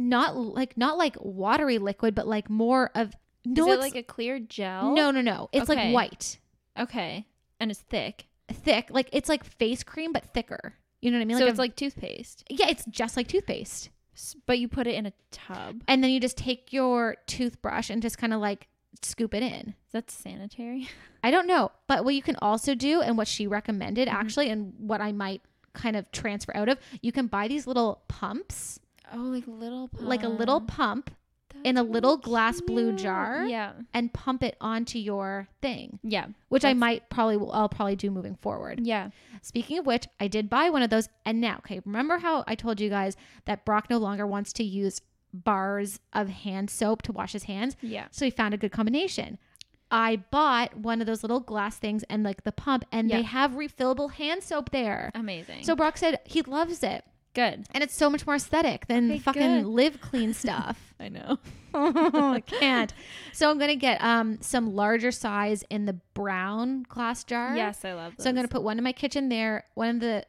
[0.00, 3.96] not like not like watery liquid, but like more of no, is it it's like
[3.96, 4.94] a clear gel?
[4.94, 5.48] no, no, no.
[5.52, 5.92] It's Okay.
[5.92, 6.38] like white,
[6.78, 7.26] Okay.
[7.58, 8.26] And it's thick.
[8.52, 8.88] thick.
[8.90, 10.74] Like it's like face cream, but thicker.
[11.00, 11.36] You know what I mean?
[11.38, 12.44] so a- it's like toothpaste.
[12.50, 13.90] yeah, it's just like toothpaste.
[14.14, 15.82] S- But you put it in a tub.
[15.88, 18.68] And then you just take your toothbrush and just kind of like
[19.02, 19.68] scoop it in.
[19.86, 20.88] Is that sanitary?
[21.24, 21.70] I don't know.
[21.86, 24.12] But what you can also do, and what she recommended Mhm.
[24.12, 28.02] actually, and what I might kind of transfer out of, you can buy these little
[28.08, 28.80] pumps,
[29.12, 30.02] Oh, like little pump.
[30.08, 31.10] like a little pump,
[31.64, 33.44] in a That's little glass blue jar.
[33.44, 33.72] Yeah.
[33.92, 36.26] and pump it onto your thing, Yeah.
[36.48, 38.80] which I That's- might probably, will I'll probably do moving forward.
[38.86, 39.10] Yeah.
[39.42, 41.08] Speaking of which, I did buy one of those.
[41.26, 44.64] And now, okay, remember how I told you guys that Brock no longer wants to
[44.64, 45.00] use
[45.34, 47.76] bars of hand soap to wash his hands?
[47.82, 48.06] Yeah.
[48.10, 49.38] So he found a good combination.
[49.90, 53.16] I bought one of those little glass things and like the pump, and Yeah.
[53.18, 55.10] they have refillable hand soap there.
[55.14, 55.64] Amazing.
[55.64, 57.04] So Brock said he loves it.
[57.40, 57.66] Good.
[57.72, 59.66] And it's so much more aesthetic than Okay, fucking good.
[59.66, 60.94] live clean stuff.
[60.98, 61.38] I know.
[61.74, 62.92] I can't.
[63.32, 67.56] So I'm gonna get um some larger size in the brown glass jar.
[67.56, 68.16] Yes, I love.
[68.16, 68.24] Those.
[68.24, 70.24] So I'm gonna put one in my kitchen there, one in the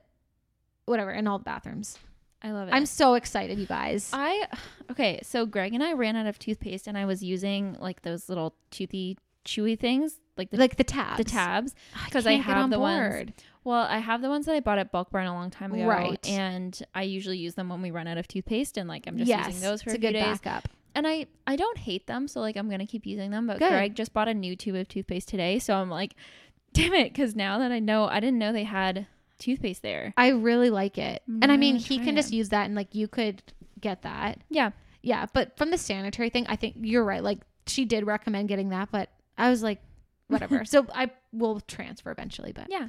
[0.85, 1.97] whatever, in all the bathrooms.
[2.43, 2.71] I love it.
[2.73, 4.09] I'm so excited, you guys.
[4.13, 4.47] I
[4.89, 5.19] okay.
[5.23, 8.55] So Greg and I ran out of toothpaste, and I was using like those little
[8.71, 11.17] toothy, chewy things, like the like the tabs.
[11.17, 11.73] the tabs.
[12.05, 13.31] because ah, I can't get have on the ones-
[13.63, 15.85] Well, I have the ones that I bought at Bulk Barn a long time ago,
[15.85, 16.27] Right.
[16.27, 19.27] And I usually use them when we run out of toothpaste, and like I'm just
[19.29, 20.39] yes, using those for it's a, a few good days.
[20.39, 20.67] backup.
[20.95, 23.47] And I I don't hate them, so like I'm gonna keep using them.
[23.47, 23.69] But Good.
[23.69, 26.15] Greg just bought a new tube of toothpaste today, so I'm like,
[26.73, 29.07] damn it, because now that I know, I didn't know they had
[29.39, 30.13] toothpaste there.
[30.17, 32.75] I really like it, I'm and I mm, mean, he can just use that, and
[32.75, 33.41] like you could
[33.79, 34.39] get that.
[34.49, 37.23] Yeah, Yeah, but from the sanitary thing, I think you're right.
[37.23, 39.81] Like she did recommend getting that, but I was like,
[40.27, 40.65] whatever.
[40.65, 42.87] so I will transfer eventually, but yeah,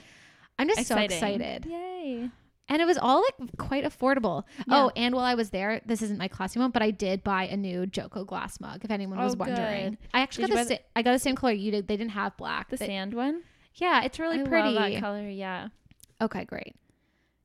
[0.58, 1.10] I'm just Exciting.
[1.10, 1.66] so excited.
[1.66, 2.30] Yay!
[2.68, 4.44] And it was all like quite affordable.
[4.58, 4.64] Yeah.
[4.84, 7.44] Oh, and while I was there, this isn't my classy one, but I did buy
[7.44, 8.84] a new JOCO glass mug.
[8.84, 9.98] If anyone was Oh, wondering.
[10.14, 11.88] I actually Did got the, buy I got the same color you did.
[11.88, 12.70] They didn't have black.
[12.70, 13.42] The They- sand one,
[13.74, 14.70] yeah, it's really I pretty.
[14.70, 15.28] Love that color.
[15.28, 15.68] Yeah,
[16.20, 16.76] Okay, great.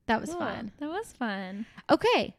[0.06, 0.40] That was Cool.
[0.40, 0.72] fun.
[0.80, 1.66] That was fun.
[1.90, 2.36] Okay,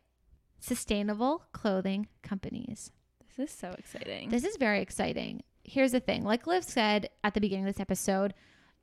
[0.60, 2.90] sustainable clothing companies.
[3.36, 4.30] This is so exciting.
[4.30, 5.42] This is very exciting.
[5.68, 8.34] Here's the thing like Liv said at the beginning of this episode,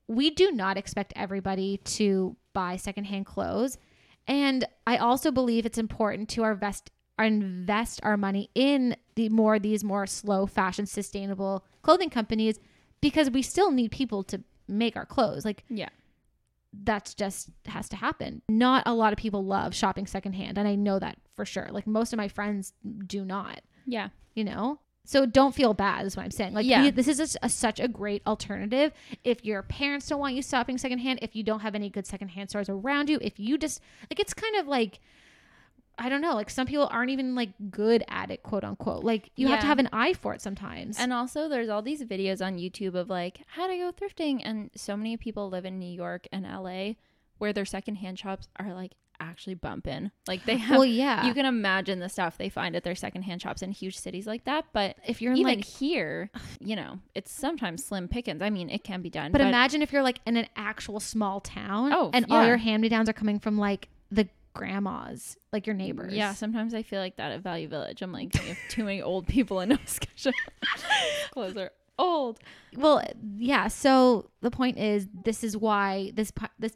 [0.07, 3.77] we do not expect everybody to buy secondhand clothes.
[4.27, 9.83] And I also believe it's important to invest invest our money in the more these
[9.83, 12.59] more slow fashion sustainable clothing companies
[12.99, 15.45] because we still need people to make our clothes.
[15.45, 15.89] Like yeah.
[16.73, 18.41] that's just has to happen.
[18.49, 21.69] Not a lot of people love shopping secondhand, and I know that for sure.
[21.71, 22.73] Like most of my friends
[23.07, 24.09] do not, Yeah.
[24.33, 24.79] you know.
[25.05, 26.05] So don't feel bad.
[26.05, 26.53] Is what I'm saying.
[26.53, 26.89] Like Yeah.
[26.91, 28.91] this is just a, such a great alternative.
[29.23, 32.49] If your parents don't want you shopping secondhand, if you don't have any good secondhand
[32.49, 34.99] stores around you, if you just like it's kind of like.
[35.97, 36.35] I don't know.
[36.35, 39.05] Like some people aren't even like good at it, quote unquote.
[39.05, 40.99] Like you have to have an eye for it sometimes.
[40.99, 44.71] And also, there's all these videos on YouTube of like how to go thrifting, and
[44.75, 46.95] so many people live in New York and LA
[47.37, 50.11] where their secondhand shops are like actually bumping.
[50.27, 51.25] Like they have, well, yeah.
[51.25, 54.45] you can imagine the stuff they find at their secondhand shops in huge cities like
[54.45, 54.65] that.
[54.73, 58.41] But if you're in even like here, you know, it's sometimes slim pickings.
[58.41, 61.39] I mean, it can be done, But, imagine if you're like in an actual small
[61.39, 65.67] town Oh, and all your hand me downs are coming from like the grandmas, like
[65.67, 66.13] your neighbors.
[66.13, 68.01] Yeah, sometimes I feel like that at Value Village.
[68.01, 70.31] I'm like, we have too many old people in Nova Scotia.
[71.31, 72.39] Clothes are old.
[72.75, 73.03] Well,
[73.37, 73.67] yeah.
[73.67, 76.73] So the point is, this is why this this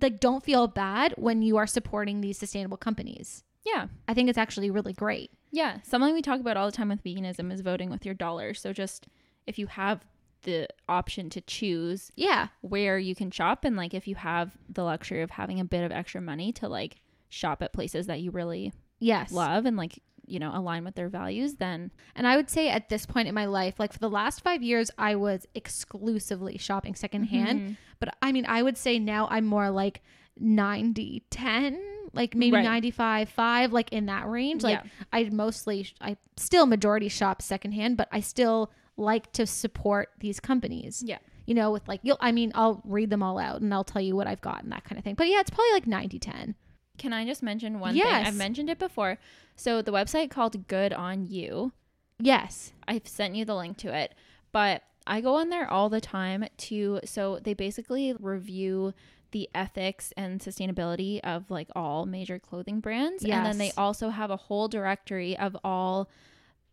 [0.00, 3.44] like don't feel bad when you are supporting these sustainable companies.
[3.64, 3.88] Yeah.
[4.06, 5.30] I think it's actually really great.
[5.50, 5.78] Yeah.
[5.82, 8.60] Something we talk about all the time with veganism is voting with your dollars.
[8.60, 9.08] So just
[9.46, 10.04] if you have
[10.42, 12.48] the option to choose Yeah.
[12.60, 15.84] where you can shop and like if you have the luxury of having a bit
[15.84, 16.96] of extra money to like
[17.28, 19.32] shop at places that you really Yes.
[19.32, 19.98] love and like,
[20.30, 23.34] you know, align with their values, then And I would say at this point in
[23.34, 27.60] my life, like for the last five years, I was exclusively shopping secondhand.
[27.60, 27.76] Mhm.
[28.00, 30.02] But I mean, I would say now I'm more like
[30.38, 31.80] 90 10,
[32.12, 32.64] like maybe Right.
[32.64, 34.62] 95 5, like in that range.
[34.62, 34.90] Like Yeah.
[35.12, 41.02] I mostly, I still majority shop secondhand, but I still like to support these companies.
[41.06, 41.18] Yeah.
[41.46, 44.02] You know, with like, you'll, I mean, I'll read them all out and I'll tell
[44.02, 45.14] you what I've got and that kind of thing.
[45.14, 46.54] But yeah, it's probably like 90 10.
[46.98, 48.06] Can I just mention one Yes.
[48.06, 48.26] thing?
[48.26, 49.18] I've mentioned it before.
[49.56, 51.72] So the website called Good on You.
[52.18, 52.72] Yes.
[52.86, 54.14] I've sent you the link to it,
[54.52, 58.92] but I go on there all the time to so they basically review
[59.30, 64.30] the ethics and sustainability of like all major clothing brands and then they also have
[64.30, 66.08] a whole directory of all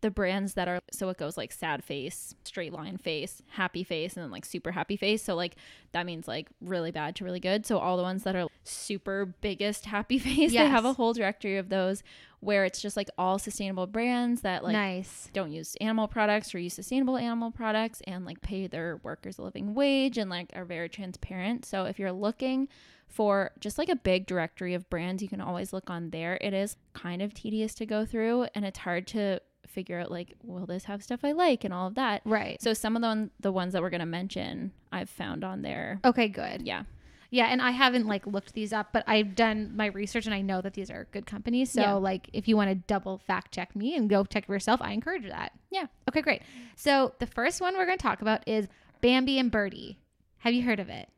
[0.05, 4.15] the brands that are so it goes like sad face, straight line face, happy face
[4.15, 5.23] and then like super happy face.
[5.23, 5.55] So like
[5.93, 7.65] that means like really bad to really good.
[7.65, 11.57] So all the ones that are super biggest happy face, they have a whole directory
[11.57, 12.03] of those
[12.39, 15.27] where it's just like all sustainable brands that like nice.
[15.33, 19.41] don't use animal products or use sustainable animal products and like pay their workers a
[19.41, 21.65] living wage and like are very transparent.
[21.65, 22.69] So if you're looking
[23.07, 26.37] for just like a big directory of brands, you can always look on there.
[26.41, 29.41] It is kind of tedious to go through and it's hard to
[29.75, 32.21] figure out like will this have stuff I like and all of that.
[32.25, 32.59] Right.
[32.61, 35.61] So some of the one, the ones that we're going to mention I've found on
[35.61, 35.99] there.
[36.03, 36.63] Okay, good.
[36.63, 36.83] Yeah.
[37.31, 40.41] Yeah, and I haven't like looked these up, but I've done my research and I
[40.41, 41.69] know that these are good companies.
[41.71, 41.93] So Yeah.
[41.93, 44.93] like if you want to double fact check me and go check for yourself, I
[44.93, 45.51] encourage that.
[45.69, 45.87] Yeah.
[46.09, 46.41] Okay, great.
[46.77, 48.67] So the first one we're going to talk about is
[49.01, 49.99] Bambi and Birdie.
[50.39, 51.09] Have you heard of it?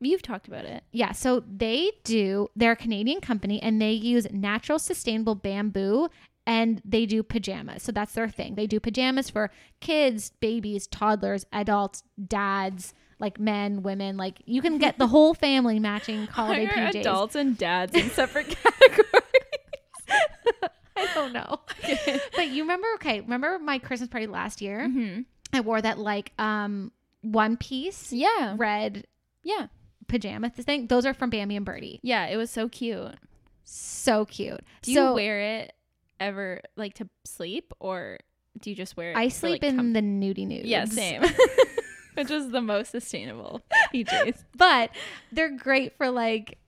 [0.00, 0.84] You've talked about it.
[0.92, 6.08] Yeah, so they do, they're a Canadian company and they use natural sustainable bamboo
[6.48, 7.82] and they do pajamas.
[7.82, 8.54] So that's their thing.
[8.54, 14.16] They do pajamas for kids, babies, toddlers, adults, dads, like men, women.
[14.16, 17.00] Like you can get the whole family matching holiday are PJs.
[17.00, 19.12] adults and dads in separate categories.
[20.96, 21.60] I don't know.
[22.34, 24.88] but you remember, okay, remember my Christmas party last year?
[24.88, 25.20] hmm
[25.52, 28.54] I wore that like um one piece Yeah.
[28.56, 29.06] red
[29.42, 29.66] Yeah.
[30.08, 30.86] pajama thing.
[30.86, 32.00] Those are from Bambi and Birdie.
[32.02, 32.26] Yeah.
[32.26, 33.14] It was so cute.
[33.64, 34.60] So cute.
[34.82, 35.72] Do so you wear it
[36.20, 38.18] ever like to sleep or
[38.60, 39.16] do you just wear it?
[39.16, 40.66] I sleep like, in com- the nudie nudes.
[40.66, 41.22] Yeah, same.
[42.14, 43.62] Which is the most sustainable
[43.94, 44.42] PJs.
[44.56, 44.90] but
[45.30, 46.58] they're great for like,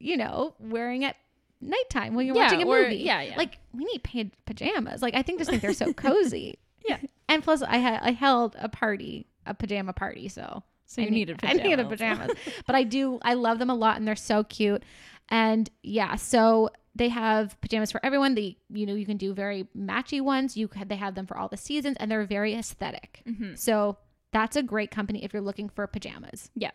[0.00, 1.14] you know, wearing at
[1.60, 2.96] nighttime when you're Yeah, watching a or- movie.
[2.96, 3.36] yeah, yeah.
[3.36, 5.00] Like we need pa- pajamas.
[5.02, 6.58] Like I think just think they're so cozy.
[6.88, 6.98] Yeah.
[7.28, 11.10] And plus, I had I held a party, a pajama party, so So you I
[11.10, 12.28] need- needed I needed pajamas.
[12.28, 12.36] pajamas.
[12.66, 14.82] but I do I love them a lot and they're so cute.
[15.28, 18.34] And yeah, so they have pajamas for everyone.
[18.34, 20.56] They you know you can do very matchy ones.
[20.56, 23.22] You can, they have them for all the seasons and they're very aesthetic.
[23.26, 23.96] hmm So
[24.32, 26.50] that's a great company if you're looking for pajamas.
[26.54, 26.72] Yeah,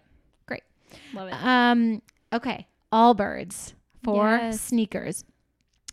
[0.47, 0.63] great.
[1.13, 1.33] Love it.
[1.33, 2.01] Um
[2.33, 4.61] okay, Allbirds for Yes.
[4.61, 5.23] sneakers.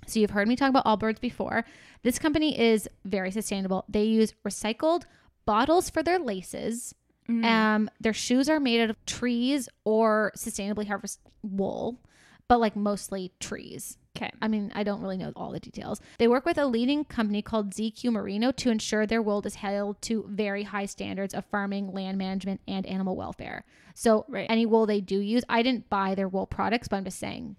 [0.06, 1.64] So you've heard me talk about Allbirds before.
[2.02, 3.84] This company is very sustainable.
[3.88, 5.02] They use recycled
[5.44, 6.94] bottles for their laces.
[7.28, 7.44] Mm.
[7.44, 12.00] Um, their shoes are made out of trees or sustainably harvested wool,
[12.48, 13.98] but like mostly trees.
[14.20, 14.30] Okay.
[14.42, 16.00] I mean, I don't really know all the details.
[16.18, 20.02] They work with a leading company called ZQ Merino to ensure their wool is held
[20.02, 23.64] to very high standards of farming, land management, and animal welfare.
[23.94, 24.46] So Right.
[24.50, 27.56] any wool they do use, I didn't buy their wool products, but I'm just saying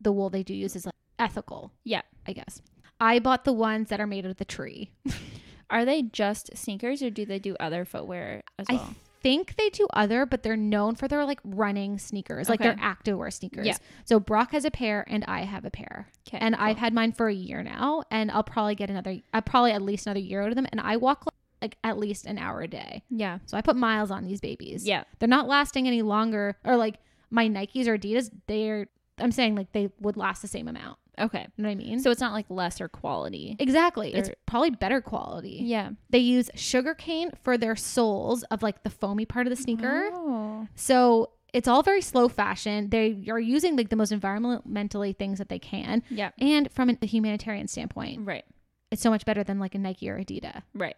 [0.00, 1.72] the wool they do use is like ethical.
[1.84, 2.02] Yeah.
[2.26, 2.62] I guess.
[2.98, 4.92] I bought the ones that are made of the tree.
[5.70, 8.94] Are they just sneakers or do they do other footwear as I well?
[9.22, 12.70] Think they do other, but they're known for their like running sneakers, like Okay.
[12.70, 13.66] their activewear sneakers.
[13.66, 13.76] Yeah.
[14.04, 16.08] So Brock has a pair and I have a pair.
[16.28, 16.38] Okay.
[16.40, 19.18] and I've had mine for a year now, and I'll probably get another.
[19.34, 21.98] I probably at least another year out of them, and I walk like, like at
[21.98, 23.02] least an hour a day.
[23.10, 23.38] Yeah.
[23.46, 24.86] So I put miles on these babies.
[24.86, 25.04] Yeah.
[25.18, 26.96] they're not lasting any longer, or like
[27.30, 28.86] my Nikes or Adidas, they're.
[29.18, 30.96] I'm saying like they would last the same amount.
[31.20, 31.46] Okay.
[31.56, 32.00] You know what I mean?
[32.00, 33.56] So it's not like lesser quality.
[33.58, 35.60] exactly, it's they're- probably better quality.
[35.62, 35.90] Yeah.
[36.10, 40.08] They use sugarcane for their soles of like the foamy part of the sneaker.
[40.12, 40.66] Oh.
[40.74, 42.90] So it's all very slow fashion.
[42.90, 46.30] They are using like the most environmentally things that they can, Yeah.
[46.38, 48.26] and from a humanitarian standpoint.
[48.26, 48.44] Right.
[48.92, 50.62] it's so much better than like a Nike or Adidas.
[50.74, 50.96] Right.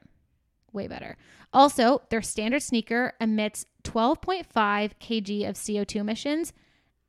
[0.72, 1.18] Way better.
[1.52, 4.44] Also, their standard sneaker emits 12.5
[4.98, 6.52] kg of CO2 emissions,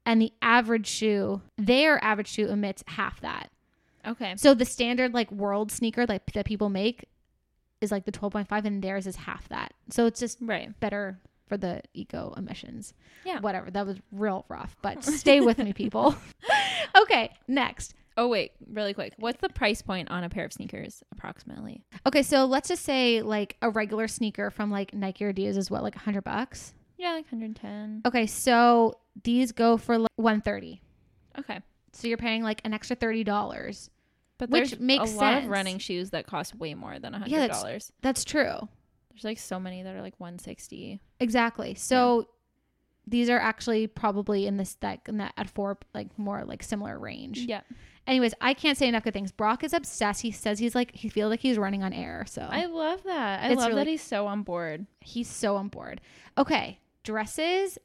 [0.06, 3.50] and the average shoe, their average shoe emits half that.
[4.06, 4.34] Okay.
[4.38, 7.06] So the standard like world sneaker like that people make
[7.82, 9.74] is like the 12.5, and theirs is half that.
[9.90, 10.78] So it's just Right.
[10.80, 12.94] better for the eco emissions.
[13.26, 13.40] Yeah.
[13.40, 13.70] Whatever.
[13.72, 16.16] That was real rough, but stay with me, people.
[17.02, 17.94] okay, next.
[18.16, 19.14] Oh wait, really quick.
[19.18, 21.82] What's the price point on a pair of sneakers approximately?
[22.06, 25.72] Okay, so let's just say like a regular sneaker from like Nike or Adidas is
[25.72, 26.74] what like 100 bucks.
[27.04, 28.02] Yeah, like 110.
[28.06, 30.82] Okay, so these go for like 130.
[31.40, 31.60] Okay.
[31.92, 33.90] So you're paying like an extra $30.
[34.38, 35.46] But Which there's makes a lot sense.
[35.46, 37.24] of running shoes that cost way more than $100.
[37.28, 38.68] Yeah, that's- That's true.
[39.12, 41.00] There's like so many that are like 160.
[41.20, 41.76] Exactly.
[41.76, 42.30] So
[43.06, 46.98] these are actually probably in this like in that at four like more like similar
[46.98, 47.40] range.
[47.40, 47.62] Yeah.
[48.08, 49.32] Anyways, I can't say enough good things.
[49.32, 50.22] Brock is obsessed.
[50.22, 52.26] He says he's like he feels like he's running on air.
[52.28, 53.44] So I love that.
[53.44, 54.88] I It's love really- that he's so on board.
[55.02, 56.02] he's so on board.
[56.38, 57.78] Okay, dresses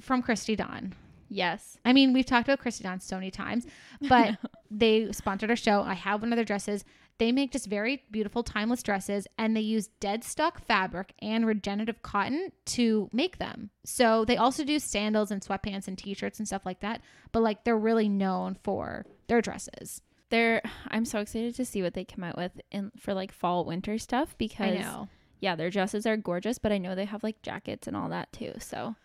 [0.00, 0.94] from Christy Dawn.
[1.28, 1.78] Yes.
[1.84, 3.66] I mean, we've talked about Christy Dawn so many times,
[4.08, 4.38] but
[4.70, 5.82] they sponsored our show.
[5.82, 6.84] I have one of their dresses.
[7.18, 12.02] They make just very beautiful, timeless dresses, and they use dead stock fabric and regenerative
[12.02, 13.70] cotton to make them.
[13.84, 17.02] So they also do sandals and sweatpants and t-shirts and stuff like that.
[17.30, 20.02] But like, they're really known for their dresses.
[20.30, 23.64] They're I'm so excited to see what they come out with in for like fall
[23.64, 25.08] winter stuff because I know.
[25.44, 28.32] Yeah, their dresses are gorgeous, but I know they have like jackets and all that
[28.32, 28.52] too.
[28.58, 28.96] So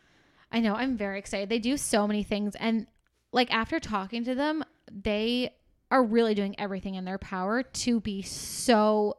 [0.52, 0.74] I know.
[0.74, 1.50] I'm very excited.
[1.50, 2.56] They do so many things.
[2.56, 2.88] And
[3.32, 5.52] like after talking to them, they
[5.92, 9.18] are really doing everything in their power to be so,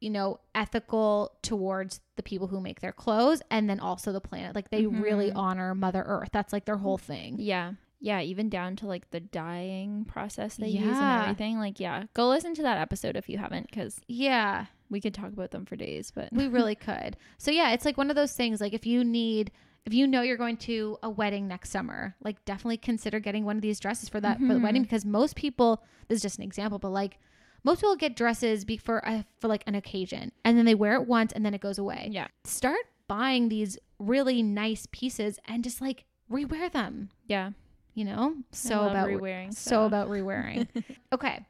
[0.00, 4.54] you know, ethical towards the people who make their clothes and then also the planet.
[4.54, 5.36] Like they really Mhm.
[5.36, 6.30] honor Mother Earth.
[6.32, 7.36] That's like their whole thing.
[7.38, 7.72] yeah.
[7.98, 11.58] Yeah, even down to like the dyeing process they use and everything.
[11.58, 15.32] Like, yeah, go listen to that episode if you haven't, because Yeah, we could talk
[15.32, 16.10] about them for days.
[16.10, 17.16] But we really could.
[17.38, 19.50] So yeah, it's like one of those things like if you need
[19.84, 23.56] if you know you're going to a wedding next summer, like definitely consider getting one
[23.56, 26.44] of these dresses for that for the wedding because most people this is just an
[26.44, 27.18] example, but like
[27.62, 30.94] most people get dresses be for uh, for like an occasion and then they wear
[30.94, 32.08] it once and then it goes away.
[32.10, 37.50] yeah, Start buying these really nice pieces and just like rewear them, yeah.
[37.94, 38.34] you know?
[38.52, 39.54] So about rewearing.
[39.54, 40.66] so about rewearing.
[41.12, 41.46] okay.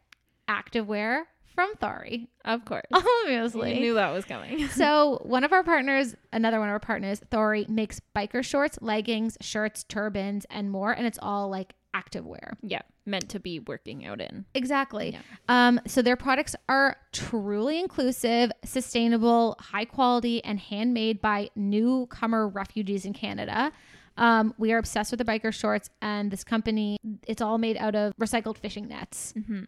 [0.49, 1.22] Activewear
[1.57, 2.87] from Thari, of course.
[2.92, 3.75] obviously.
[3.75, 4.69] You knew that was coming.
[4.69, 9.37] so one of our partners, another one of our partners, Thori, makes biker shorts, leggings,
[9.40, 12.53] shirts, turbans, and more, and it's all like activewear.
[12.62, 14.45] yeah, meant to be working out in.
[14.55, 15.12] Exactly.
[15.12, 15.21] Yeah.
[15.49, 23.07] Um, so their products are truly inclusive, sustainable, high quality, and handmade by newcomer refugees
[23.07, 23.73] in Canada.
[24.19, 27.95] Um, we are obsessed with the biker shorts, and this company, it's all made out
[27.95, 29.33] of recycled fishing nets.
[29.37, 29.64] Mm-hmm.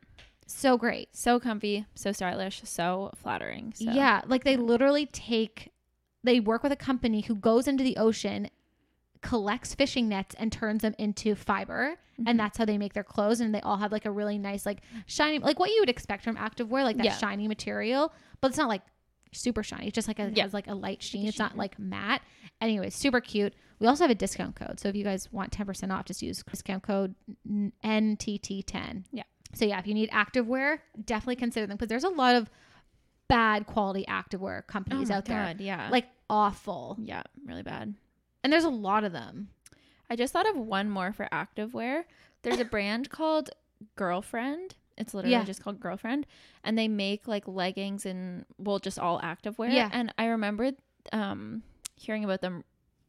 [0.50, 1.14] So great.
[1.14, 3.74] So comfy, so stylish, so flattering.
[3.76, 3.90] So.
[3.90, 5.70] Yeah, like they literally take,
[6.24, 8.48] they work with a company who goes into the ocean,
[9.20, 11.96] collects fishing nets, and turns them into fiber.
[12.18, 12.24] Mhm.
[12.28, 13.40] And that's how they make their clothes.
[13.40, 16.24] And they all have like a really nice, like shiny, like what you would expect
[16.24, 17.16] from activewear, like that Yeah.
[17.18, 18.12] shiny material.
[18.40, 18.82] But it's not like
[19.32, 19.88] super shiny.
[19.88, 20.44] It's just like a, Yeah.
[20.44, 21.26] has like a light sheen.
[21.28, 22.22] It's not like matte.
[22.62, 23.52] Anyway, super cute.
[23.80, 24.80] We also have a discount code.
[24.80, 27.14] So if you guys want 10% off, just use discount code
[27.84, 29.04] NTT10.
[29.12, 29.24] Yeah.
[29.54, 32.50] So yeah, if you need activewear, definitely consider them because there's a lot of
[33.28, 35.54] bad quality activewear Oh companies my out there.
[35.58, 35.88] Yeah.
[35.90, 36.96] Like awful.
[37.02, 37.94] yeah, really bad.
[38.44, 39.48] And there's a lot of them.
[40.10, 42.04] I just thought of one more for activewear.
[42.42, 43.50] There's a brand called
[43.96, 44.74] Girlfriend.
[44.96, 45.44] It's literally Yeah.
[45.44, 46.26] just called Girlfriend,
[46.64, 49.72] and they make like leggings and well, just all activewear.
[49.72, 49.88] Yeah.
[49.92, 50.76] And I remembered
[51.12, 51.62] um,
[51.96, 52.64] hearing about them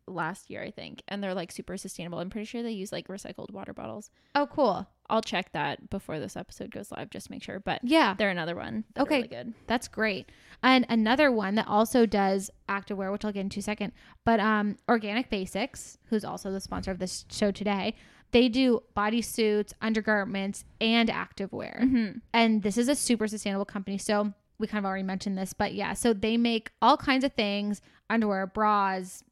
[0.08, 2.20] last year, I think, and they're like super sustainable.
[2.20, 4.12] I'm pretty sure they use like recycled water bottles.
[4.36, 4.88] Oh, cool.
[5.10, 7.60] I'll check that before this episode goes live just to make sure.
[7.60, 8.84] But Yeah, they're another one.
[8.98, 9.18] Okay.
[9.18, 9.54] really good.
[9.68, 10.32] that's great.
[10.62, 13.94] And another one that also does activewear, which I'll get into a second,
[14.26, 17.96] but um, Organic Basics, who's also the sponsor of this show today,
[18.32, 21.82] they do bodysuits, undergarments, and activewear.
[21.82, 22.18] Mm-hmm.
[22.34, 23.98] and this is a super sustainable company.
[23.98, 27.34] So we kind of already mentioned this, but yeah, so they make all kinds of
[27.34, 29.24] things, underwear, bras,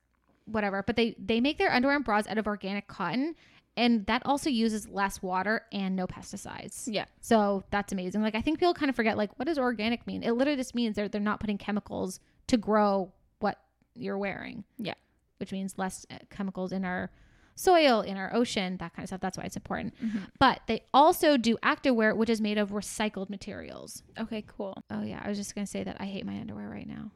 [0.46, 3.36] whatever, but they they make their underwear and bras out of organic cotton
[3.78, 6.84] and that also uses less water and no pesticides.
[6.88, 7.06] Yeah.
[7.22, 8.22] So that's amazing.
[8.22, 10.24] Like I think people kind of forget like what does organic mean?
[10.24, 13.58] It literally just means they're they're not putting chemicals to grow what
[13.96, 14.64] you're wearing.
[14.78, 14.96] Yeah.
[15.38, 17.12] Which means less uh, chemicals in our
[17.56, 19.22] soil, in our ocean, that kind of stuff.
[19.22, 19.94] That's why it's important.
[20.04, 20.22] Mhm.
[20.40, 24.04] But they also do activewear, which is made of recycled materials.
[24.20, 24.76] Okay, cool.
[24.90, 27.12] Oh yeah, I was just gonna say that I hate my underwear right now.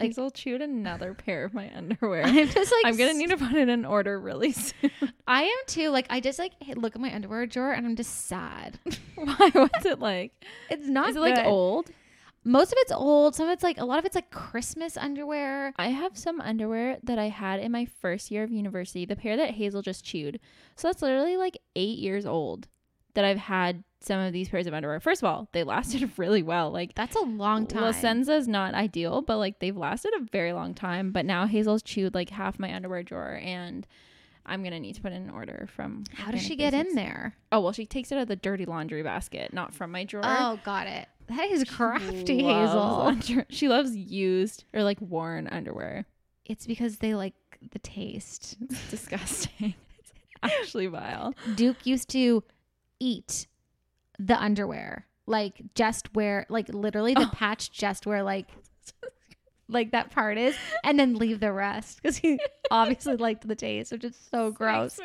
[0.00, 2.24] Like- Hazel chewed another pair of my underwear.
[2.24, 4.90] I'm just like I'm gonna need to put it in order really soon.
[5.26, 5.90] I am too.
[5.90, 8.78] Like I just like look at my underwear drawer and I'm just sad.
[9.14, 9.50] Why?
[9.52, 10.32] What's it like?
[10.70, 11.90] It's not Is it like old?
[12.44, 13.34] Most of it's old.
[13.34, 15.74] Some of it's like a lot of it's like Christmas underwear.
[15.76, 19.36] I have some underwear that I had in my first year of university, the pair
[19.36, 20.40] that Hazel just chewed.
[20.76, 22.68] So that's literally like eight years old
[23.18, 25.00] that I've had some of these pairs of underwear.
[25.00, 26.70] First of all, they lasted really well.
[26.70, 27.82] Like That's a long time.
[27.82, 31.10] La Senza is not ideal, but like they've lasted a very long time.
[31.10, 33.84] But now Hazel's chewed like half my underwear drawer and
[34.46, 37.34] I'm gonna need to put in an order from How does she get in there?
[37.50, 40.22] Oh well she takes it out of the dirty laundry basket, not from my drawer.
[40.24, 41.08] Oh, got it.
[41.26, 42.78] That is crafty, Hazel.
[43.02, 46.06] under- she loves used or like worn underwear.
[46.44, 47.34] It's because they like
[47.72, 48.58] the taste.
[48.60, 49.74] It's disgusting.
[49.98, 51.34] it's actually vile.
[51.56, 52.44] Duke used to
[53.00, 53.46] eat
[54.18, 57.30] the underwear, like just where, like literally the Oh.
[57.32, 58.48] patch just where like,
[59.68, 62.38] like that part is, and then leave the rest because he
[62.70, 64.98] obviously liked the taste, which is so gross.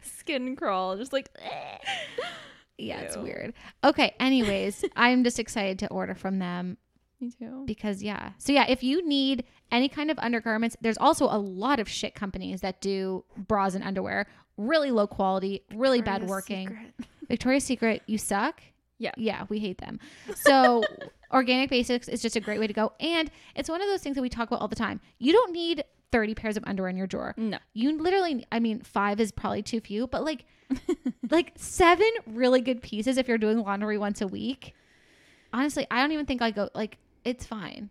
[0.00, 1.28] Skin crawl, just like.
[2.76, 3.54] Yeah, it's weird.
[3.84, 4.14] Okay.
[4.18, 6.76] Anyways, I'm just excited to order from them
[7.20, 7.62] Me too.
[7.66, 8.30] because yeah.
[8.38, 12.14] So yeah, if you need any kind of undergarments, there's also a lot of shit
[12.16, 14.26] companies that do bras and underwear,
[14.56, 16.68] really low quality, really bad working.
[16.68, 16.94] Secret.
[17.28, 18.60] Victoria's Secret, you suck.
[18.98, 19.12] Yeah.
[19.16, 19.98] Yeah, we hate them.
[20.34, 20.82] So
[21.32, 22.92] organic basics is just a great way to go.
[23.00, 25.00] And it's one of those things that we talk about all the time.
[25.18, 27.34] You don't need 30 pairs of underwear in your drawer.
[27.36, 27.58] No.
[27.72, 30.44] You literally I mean, five is probably too few, but like
[31.30, 34.74] like seven really good pieces if you're doing laundry once a week.
[35.52, 37.90] Honestly, I don't even think I go like it's fine.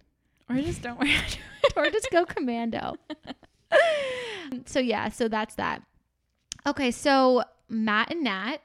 [0.50, 1.38] Or just don't wear it.
[1.76, 2.96] or just go commando.
[4.66, 5.82] so yeah, so that's that.
[6.66, 8.58] Okay, so Matt and Nat,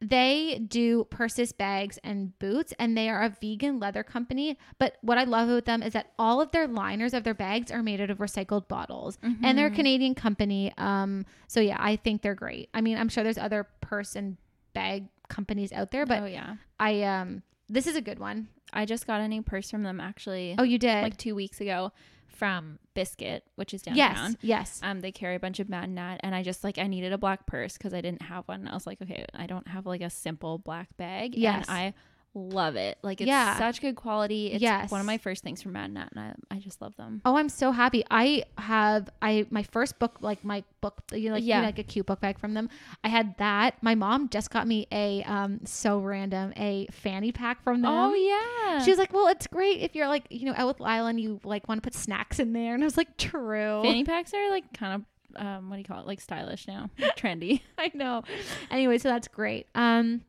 [0.00, 4.56] they do purses, bags, and boots, and they are a vegan leather company.
[4.78, 7.72] But what I love about them is that all of their liners of their bags
[7.72, 9.74] are made out of recycled bottles, and they're a Mhm.
[9.74, 10.72] Canadian company.
[10.78, 12.68] Um, so yeah, I think they're great.
[12.72, 14.36] I mean, I'm sure there's other purse and
[14.72, 16.56] bag companies out there, but oh yeah.
[16.78, 18.48] I um, this is a good one.
[18.72, 21.02] I just got a new purse from them actually Oh, you did?
[21.02, 21.90] like two weeks ago
[22.28, 24.36] from Biscuit, which is yes, downtown.
[24.40, 24.80] yes.
[24.82, 27.12] Um, they carry a bunch of Matt and Nat, and I just like I needed
[27.12, 28.68] a black purse because I didn't have one.
[28.68, 31.34] I was like, okay, I don't have like a simple black bag.
[31.34, 31.66] Yes.
[31.68, 31.94] and I
[32.34, 32.98] love it.
[33.02, 33.58] Like it's Yeah.
[33.58, 34.52] such good quality.
[34.52, 34.90] It's Yes.
[34.90, 37.20] one of my first things from Matt and Nat, and I I just love them.
[37.24, 38.04] Oh, I'm so happy.
[38.10, 41.60] I have I my first book, like my book, you know, like you Yeah.
[41.62, 42.68] know, like a cute book bag from them.
[43.02, 43.82] I had that.
[43.82, 47.90] My mom just got me a um so random a fanny pack from them.
[47.92, 50.80] Oh yeah, She was like, "Well, it's great if you're like, you know, out with
[50.80, 53.82] Lila and you like want to put snacks in there." And I was like, "True."
[53.82, 54.94] fanny packs are like kind
[55.34, 56.06] of um what do you call it?
[56.06, 57.62] Like stylish now, trendy.
[57.78, 58.22] I know.
[58.70, 59.66] Anyway, so that's great.
[59.74, 60.22] Um,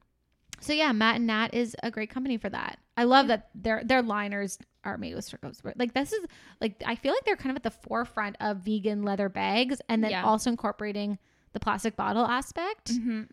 [0.61, 2.79] so yeah, Matt and Nat is a great company for that.
[2.97, 5.61] I love that their their liners are made with circles.
[5.75, 6.25] Like this is
[6.61, 10.03] like I feel like they're kind of at the forefront of vegan leather bags, and
[10.03, 10.23] then Yeah.
[10.23, 11.17] also incorporating
[11.53, 12.91] the plastic bottle aspect.
[12.93, 13.23] mm-hmm.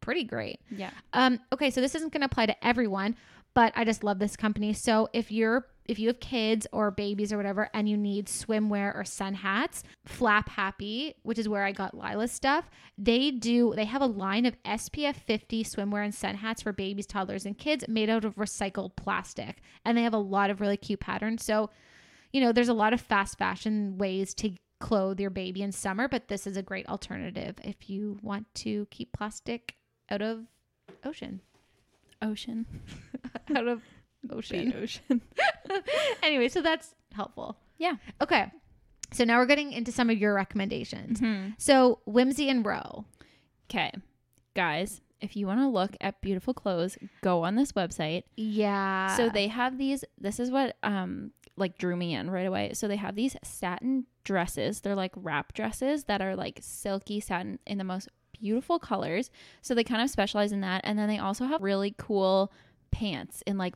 [0.00, 0.60] Pretty great.
[0.68, 3.14] Yeah, Um, okay, so this isn't going to apply to everyone,
[3.54, 4.72] but I just love this company.
[4.72, 8.94] So if you're if you have kids or babies or whatever, and you need swimwear
[8.94, 13.72] or sun hats, Flap Happy, which is where I got Lila's stuff, they do.
[13.74, 17.56] They have a line of SPF 50 swimwear and sun hats for babies, toddlers, and
[17.56, 21.44] kids made out of recycled plastic, and they have a lot of really cute patterns.
[21.44, 21.70] So,
[22.32, 26.08] you know, there's a lot of fast fashion ways to clothe your baby in summer,
[26.08, 29.76] but this is a great alternative if you want to keep plastic
[30.10, 30.46] out of
[31.04, 31.40] ocean
[32.22, 32.66] ocean,
[33.56, 33.82] out of
[34.30, 34.74] ocean.
[34.80, 35.22] ocean.
[36.22, 37.56] anyway, so that's helpful.
[37.78, 37.96] Yeah.
[38.20, 38.50] Okay.
[39.12, 41.20] So now we're getting into some of your recommendations.
[41.20, 41.50] Mm-hmm.
[41.58, 43.04] So Whimsy and Row.
[43.70, 43.92] Okay,
[44.54, 48.24] guys, if you want to look at beautiful clothes, go on this website.
[48.36, 49.16] Yeah.
[49.16, 52.72] So they have these this is what um like drew me in right away.
[52.74, 54.80] So they have these satin dresses.
[54.80, 59.30] They're like wrap dresses that are like silky satin in the most beautiful colors.
[59.60, 62.52] So they kind of specialize in that and then they also have really cool
[62.90, 63.74] pants in like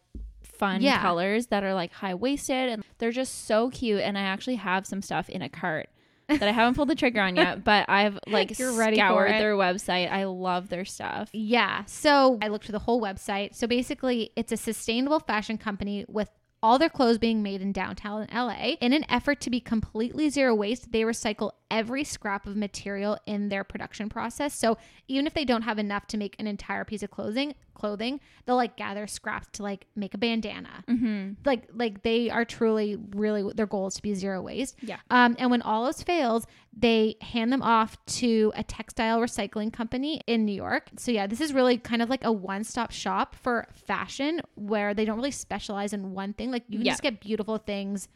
[0.57, 1.01] fun Yeah.
[1.03, 4.87] colors that are like high waisted and they're just so cute and I actually have
[4.87, 5.89] some stuff in a cart
[6.29, 9.55] that I haven't pulled the trigger on yet, but I've like You're ready scoured their
[9.55, 10.11] website.
[10.11, 11.31] I love their stuff.
[11.33, 11.85] Yeah.
[11.87, 13.55] So I looked through the whole website.
[13.55, 16.29] So basically, it's a sustainable fashion company with
[16.63, 18.75] all their clothes being made in downtown LA.
[18.81, 23.49] In an effort to be completely zero waste, they recycle every scrap of material in
[23.49, 24.55] their production process.
[24.55, 28.21] So even if they don't have enough to make an entire piece of clothing, clothing,
[28.45, 30.85] they'll like gather scraps to like make a bandana.
[30.89, 31.33] Mm-hmm.
[31.45, 34.77] Like like they are truly really their goal is to be zero waste.
[34.81, 34.97] Yeah.
[35.11, 36.47] Um, and when all else fails,
[36.77, 40.85] they hand them off to a textile recycling company in New York.
[40.97, 45.05] So yeah, this is really kind of like a one-stop shop for fashion where they
[45.05, 46.51] don't really specialize in one thing.
[46.51, 46.93] Like you can Yeah.
[46.93, 48.09] just get beautiful things,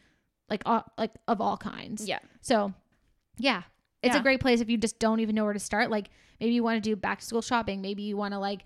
[0.49, 2.07] like uh, like of all kinds.
[2.07, 2.19] Yeah.
[2.41, 2.73] So
[3.41, 3.63] yeah,
[4.03, 5.89] it's a great place if you just don't even know where to start.
[5.91, 7.81] Like maybe you want to do back to school shopping.
[7.81, 8.61] Maybe you want to like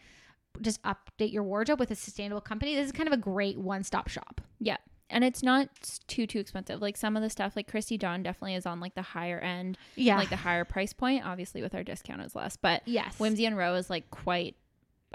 [0.61, 2.75] just update your wardrobe with a sustainable company.
[2.75, 4.39] This is kind of a great one-stop shop.
[4.59, 4.77] Yeah.
[5.09, 5.69] And it's not
[6.07, 6.81] too too expensive.
[6.81, 9.77] Like some of the stuff, like Christy Dawn definitely is on like the higher end,
[9.95, 10.17] Yeah.
[10.17, 11.25] like the higher price point.
[11.25, 13.19] Obviously, with our discount is less, but yes.
[13.19, 14.55] Whimsy and Row is like quite,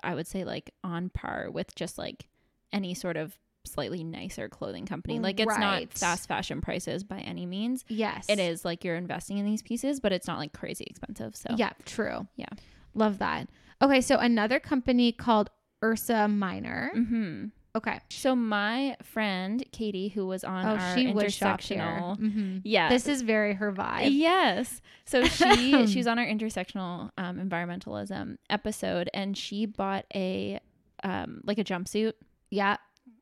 [0.03, 2.27] I would say, like on par with just like
[2.73, 5.19] any sort of slightly nicer clothing company.
[5.19, 5.61] Like it's Right.
[5.89, 7.85] not fast fashion prices by any means.
[7.89, 8.27] Yes.
[8.29, 11.37] It is like you're investing in these pieces, but it's not like crazy expensive.
[11.37, 12.27] So Yeah, true.
[12.37, 12.47] Yeah.
[12.95, 13.49] Love that.
[13.83, 15.51] Okay, so another company called
[15.83, 16.91] Ursa Minor.
[16.97, 17.45] Mm-hmm.
[17.77, 18.01] Okay.
[18.11, 21.79] So my friend Katie, who was on Oh, our she would shop here.
[21.79, 22.61] intersectional, Mhm.
[22.65, 24.09] yeah, This is very her vibe.
[24.11, 24.83] Yes.
[25.05, 30.59] So she she was on our intersectional um, environmentalism episode, and she bought a
[31.05, 32.15] um, like a jumpsuit.
[32.51, 32.77] Yeah.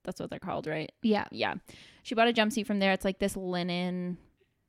[0.09, 0.91] That's what they're called, right?
[1.03, 1.27] Yeah.
[1.31, 1.55] Yeah.
[2.03, 2.93] She bought a jumpsuit from there.
[2.93, 4.17] It's like this linen,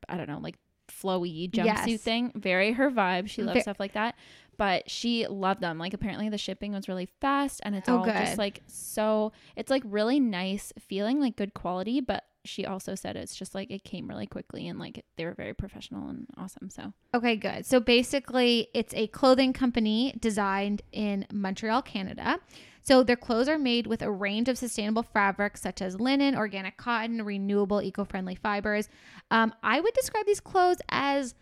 [0.10, 0.58] I don't know, like
[0.90, 2.02] flowy jumpsuit Yes.
[2.02, 2.32] thing.
[2.36, 3.30] Very her vibe.
[3.30, 4.16] She loves Ve- stuff like that.
[4.58, 5.78] But she loved them.
[5.78, 8.16] Like apparently the shipping was really fast, and it's Oh, all good.
[8.18, 9.32] just like so.
[9.56, 12.26] It's like really nice feeling, like good quality, but.
[12.46, 15.54] She also said it's just like it came really quickly and like they were very
[15.54, 16.70] professional and awesome.
[16.70, 17.66] So Okay, good.
[17.66, 22.40] So basically, it's a clothing company designed in Montreal, Canada.
[22.82, 26.78] So their clothes are made with a range of sustainable fabrics such as linen, organic
[26.78, 28.90] cotton, renewable, eco-friendly fibers.
[29.32, 31.36] Um, I would describe these clothes as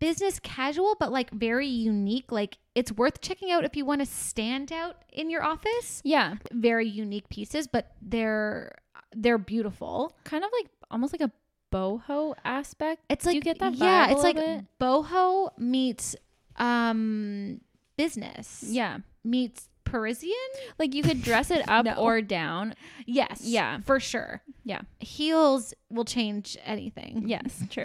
[0.00, 2.30] business casual, but like very unique.
[2.30, 6.02] Like it's worth checking out if you want to stand out in your office.
[6.04, 8.72] yeah, Very unique pieces, but they're
[9.16, 10.12] they're beautiful.
[10.24, 11.32] kind of like almost like a
[11.72, 13.02] boho aspect.
[13.08, 14.64] It's Do like you get that yeah, it's like bit?
[14.80, 16.14] boho meets
[16.56, 17.60] um
[17.96, 18.64] business.
[18.66, 20.32] Yeah, meets Parisian.
[20.78, 21.94] like you could dress it up No.
[21.94, 22.74] or down.
[23.06, 23.78] Yes, Yeah.
[23.84, 24.42] for sure.
[24.64, 24.80] Yeah.
[24.98, 27.24] heels will change anything.
[27.26, 27.84] Yes, true.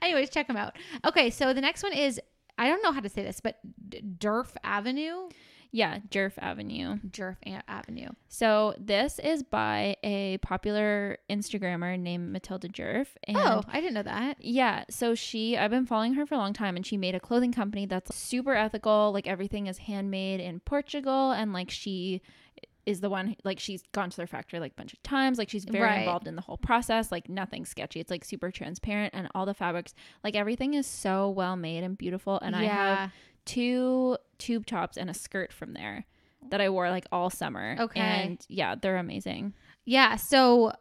[0.00, 0.76] Anyways, check them out.
[1.04, 2.20] Okay, so the next one is
[2.58, 5.28] I don't know how to say this, but D- Durf Avenue.
[5.74, 6.98] Yeah, Djerf Avenue.
[7.18, 8.10] A- Avenue.
[8.28, 13.06] So this is by a popular Instagrammer named Matilda Djerf.
[13.16, 14.36] Oh, and oh, I didn't know that.
[14.38, 17.20] Yeah, so she I've been following her for a long time and she made a
[17.20, 22.20] clothing company that's super ethical, like everything is handmade in Portugal and like she
[22.84, 25.48] is the one like she's gone to their factory like a bunch of times, like
[25.48, 25.98] she's very Right.
[26.00, 28.00] involved in the whole process, like nothing sketchy.
[28.00, 29.94] It's like super transparent and all the fabrics,
[30.24, 33.10] like everything is so well made and beautiful and I have
[33.44, 36.04] two tube tops and a skirt from there
[36.50, 37.76] that I wore like all summer.
[37.78, 38.00] Okay.
[38.00, 39.54] And yeah, they're amazing.
[39.84, 40.72] Yeah, so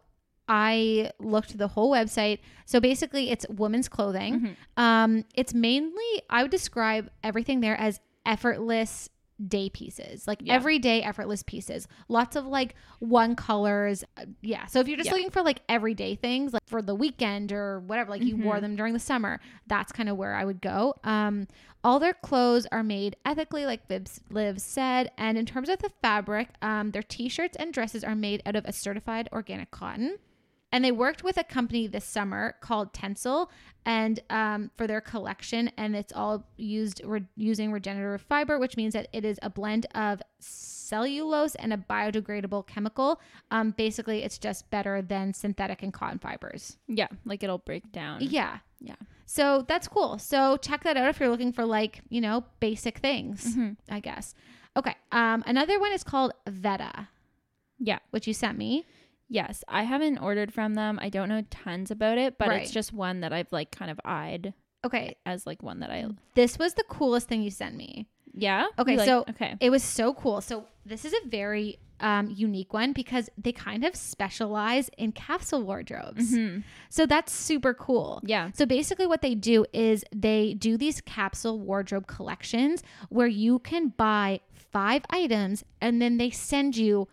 [0.47, 2.39] I looked the whole website.
[2.66, 4.41] So basically, it's women's clothing.
[4.41, 4.55] Mhm.
[4.82, 9.09] Um, it's mainly I would describe everything there as effortless
[9.47, 10.53] day pieces, like Yeah.
[10.53, 11.87] everyday effortless pieces.
[12.07, 14.03] Lots of like one colors.
[14.17, 14.65] Uh, Yeah.
[14.67, 15.13] So if you're just Yeah.
[15.13, 18.61] looking for like everyday things, like for the weekend or whatever, like you wore Mhm.
[18.61, 20.95] them during the summer, that's kind of where I would go.
[21.03, 21.47] Um,
[21.83, 25.11] all their clothes are made ethically, like Vibs Liv said.
[25.17, 28.65] And in terms of the fabric, um, their t-shirts and dresses are made out of
[28.65, 30.17] a certified organic cotton.
[30.72, 33.49] And they worked with a company this summer called Tencel,
[33.86, 38.93] and um, for their collection, and it's all used re- using regenerative fiber, which means
[38.93, 43.19] that it is a blend of cellulose and a biodegradable chemical.
[43.49, 46.78] Um, basically, it's just better than synthetic and cotton fibers.
[46.88, 48.19] Yeah, like it'll break down.
[48.22, 48.95] Yeah, Yeah.
[49.26, 50.17] So that's cool.
[50.17, 53.78] So check that out if you're looking for like you know basic things, Mhm.
[53.89, 54.36] I guess.
[54.76, 54.95] Okay.
[55.11, 57.07] Um, another one is called Vetta,
[57.80, 57.99] Yeah.
[58.11, 58.86] which you sent me.
[59.32, 60.99] Yes, I haven't ordered from them.
[61.01, 62.61] I don't know tons about it, but Right.
[62.63, 64.53] it's just one that I've like kind of eyed
[64.86, 65.15] Okay.
[65.25, 66.05] as like one that I
[66.36, 68.07] This was the coolest thing you sent me.
[68.34, 68.67] Yeah.
[68.77, 69.55] Okay, You like- so okay.
[69.61, 70.41] It was so cool.
[70.41, 75.61] So this is a very um, unique one because they kind of specialize in capsule
[75.61, 76.34] wardrobes.
[76.34, 76.63] Mhm.
[76.89, 78.21] So that's super cool.
[78.25, 78.49] Yeah.
[78.55, 83.89] So basically, what they do is they do these capsule wardrobe collections where you can
[83.89, 87.07] buy five items and then they send you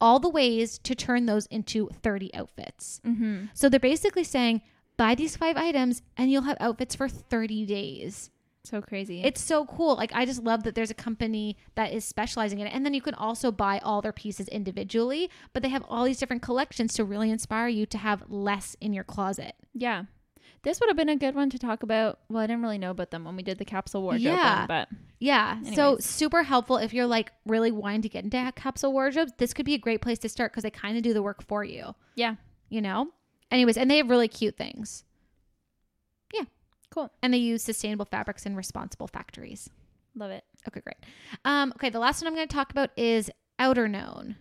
[0.00, 3.00] all the ways to turn those into 30 outfits.
[3.06, 3.46] Mm-hmm.
[3.54, 4.62] So they're basically saying,
[4.96, 8.30] buy these five items and you'll have outfits for 30 days.
[8.64, 9.22] So crazy.
[9.22, 9.96] It's so cool.
[9.96, 12.74] Like I just love that there's a company that is specializing in it.
[12.74, 16.18] And then you can also buy all their pieces individually, but they have all these
[16.18, 19.54] different collections to really inspire you to have less in your closet.
[19.74, 20.04] yeah.
[20.62, 22.18] This would have been a good one to talk about.
[22.28, 24.58] Well, I didn't really know about them when we did the capsule wardrobe Yeah.
[24.60, 24.88] one, but
[25.20, 25.60] Yeah.
[25.74, 29.32] So super helpful if you're like really wanting to get into capsule wardrobes.
[29.38, 31.42] This could be a great place to start because they kind of do the work
[31.42, 31.94] for you.
[32.16, 32.34] yeah.
[32.70, 33.08] You know?
[33.50, 35.04] Anyways, and they have really cute things.
[36.34, 36.42] Yeah.
[36.90, 37.10] Cool.
[37.22, 39.70] And they use sustainable fabrics and responsible factories.
[40.14, 40.44] Love it.
[40.66, 40.96] Okay, great.
[41.44, 44.36] Um, okay, the last one I'm going to talk about is Outerknown.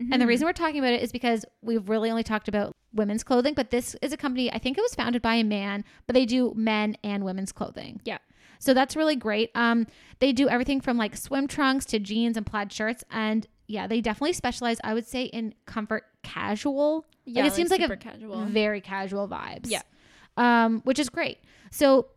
[0.00, 0.28] And the Mhm.
[0.28, 3.70] reason we're talking about it is because we've really only talked about women's clothing, but
[3.70, 6.52] this is a company, I think it was founded by a man, but they do
[6.56, 8.00] men and women's clothing.
[8.04, 8.18] Yeah.
[8.60, 9.50] So that's really great.
[9.54, 9.86] Um,
[10.18, 13.04] they do everything from like swim trunks to jeans and plaid shirts.
[13.10, 17.06] And yeah, they definitely specialize, I would say, in comfort casual.
[17.24, 18.46] yeah, it seems like a casual.
[18.46, 19.66] Very casual vibes.
[19.70, 19.82] Yeah.
[20.36, 21.38] Um, which is great.
[21.70, 22.08] So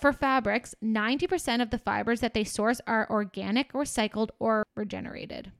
[0.00, 5.52] for fabrics, 90% of the fibers that they source are organic, recycled, or regenerated.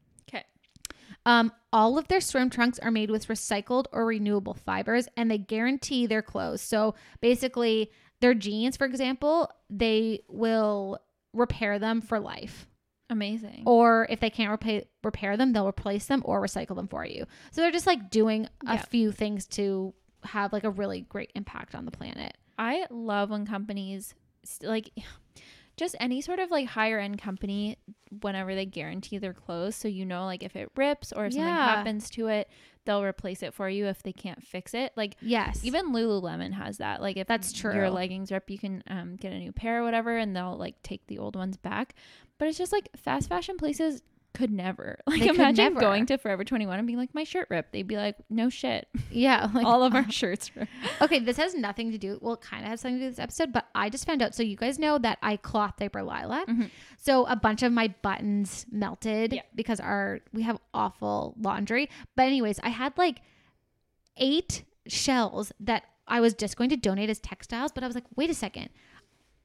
[1.27, 5.39] Um, all of their swim trunks are made with recycled or renewable fibers and they
[5.39, 6.61] guarantee their clothes.
[6.61, 10.99] So basically, their jeans, for example, they will
[11.33, 12.67] repair them for life.
[13.11, 13.63] Amazing.
[13.67, 17.27] Or if they can't repa- repair them, they'll replace them or recycle them for you.
[17.53, 18.83] So they're just like doing a Yeah.
[18.83, 19.95] few things to
[20.25, 22.37] have like a really great impact on the planet.
[22.59, 24.15] I love when companies
[24.63, 24.91] like
[25.77, 27.77] just any sort of like higher end company
[28.21, 31.53] whenever they guarantee their clothes so you know like if it rips or if something
[31.77, 32.49] happens to it
[32.85, 34.93] they'll replace it for you if they can't fix it.
[34.97, 35.65] Like Yes.
[35.65, 37.01] even lululemon has that.
[37.01, 39.85] Like if That's true, your leggings rip you can um, get a new pair or
[39.85, 41.95] whatever and they'll like take the old ones back.
[42.39, 44.03] But it's just like fast fashion places
[44.35, 45.81] could never like They imagine never.
[45.81, 48.89] going to forever 21 and being like my shirt ripped they'd be like no shit
[49.11, 49.49] yeah.
[49.55, 50.71] Like, all of our shirts ripped
[51.01, 52.19] Okay, this has nothing to do.
[52.21, 54.35] Well, kind of has something to do with this episode, but I just found out.
[54.35, 56.45] So you guys know that I cloth diaper Lila.
[56.49, 56.71] Mhm.
[56.97, 59.43] So a bunch of my buttons melted Yeah.
[59.55, 61.89] because our we have awful laundry.
[62.17, 63.21] But anyways, I had like
[64.17, 68.05] eight shells that I was just going to donate as textiles, but I was like,
[68.17, 68.69] wait a second.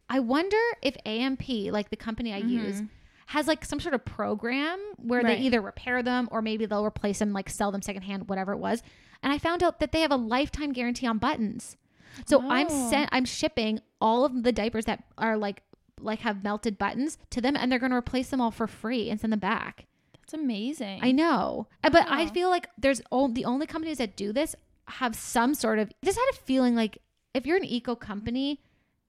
[0.09, 2.89] I wonder if AMP, like the company I use, Mhm.
[3.33, 5.37] Has like some sort of program where Right.
[5.37, 8.57] they either repair them or maybe they'll replace them, like sell them secondhand, whatever it
[8.57, 8.81] was.
[9.21, 11.77] And I found out that they have a lifetime guarantee on buttons.
[12.25, 12.89] So I'm Oh.
[12.89, 15.61] sent I'm shipping all of the diapers that are like
[15.99, 19.09] like have melted buttons to them and they're going to replace them all for free
[19.09, 19.85] and send them back.
[20.21, 21.67] that's amazing I know.
[21.83, 24.55] Uh, But I feel like there's all the only companies that do this
[24.87, 26.97] have some sort of I just had a feeling like
[27.35, 28.59] if you're an eco company,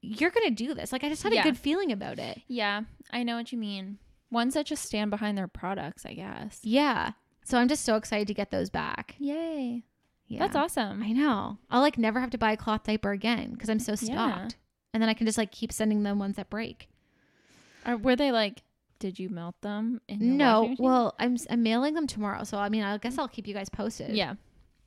[0.03, 0.93] you're going to do this.
[0.93, 1.41] Like I just had Yeah.
[1.41, 2.43] a good feeling about it.
[2.49, 3.99] Yeah, I know what you mean.
[4.31, 6.61] Ones that just stand behind their products, I guess.
[6.63, 7.13] Yeah.
[7.45, 9.17] So I'm just so excited to get those back.
[9.19, 9.85] Yay.
[10.29, 10.39] Yeah.
[10.39, 11.03] That's awesome.
[11.03, 11.59] I know.
[11.71, 14.09] I'll like never have to buy a cloth diaper again because I'm so stocked.
[14.13, 14.49] Yeah.
[14.95, 16.89] And then I can just like keep sending them ones that break.
[17.87, 18.63] Or were they like,
[19.01, 20.01] did you melt them?
[20.09, 23.49] In No, well, I'm I'm mailing them tomorrow, so I mean, I guess I'll keep
[23.49, 24.15] you guys posted.
[24.15, 24.35] yeah.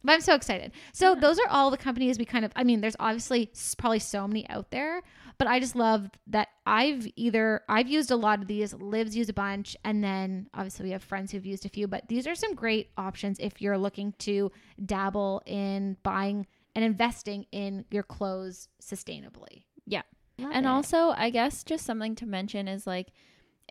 [0.04, 0.72] But I'm so excited.
[0.91, 1.20] So Yeah.
[1.20, 2.51] those are all the companies we kind of.
[2.56, 5.01] I mean, there's obviously probably so many out there,
[5.38, 8.74] but I just love that I've either I've used a lot of these.
[8.74, 11.88] Liv's used a bunch, and then obviously we have friends who've used a few.
[11.88, 14.51] But these are some great options if you're looking to
[14.86, 19.64] dabble in buying and investing in your clothes sustainably.
[19.86, 20.01] Yeah.
[20.39, 20.70] Love And it.
[20.70, 23.10] also, I guess just something to mention is like,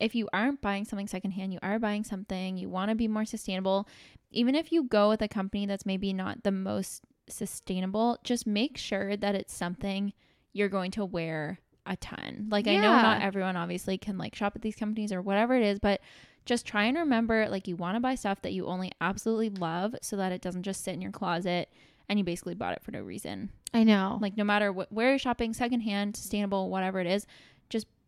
[0.02, 3.24] if you aren't buying something secondhand, you are buying something, you want to be more
[3.24, 3.88] sustainable,
[4.30, 8.76] even if you go with a company that's maybe not the most sustainable, just make
[8.76, 10.12] sure that it's something
[10.52, 12.48] you're going to wear a ton.
[12.50, 15.62] Like, I know not everyone obviously can like shop at these companies or whatever it
[15.62, 16.00] is, but
[16.44, 19.94] just try and remember like you want to buy stuff that you only absolutely love
[20.02, 21.68] so that it doesn't just sit in your closet
[22.08, 23.50] and you basically bought it for no reason.
[23.72, 24.18] I know.
[24.20, 27.26] Like no matter what, where you're shopping, secondhand, sustainable, whatever it is,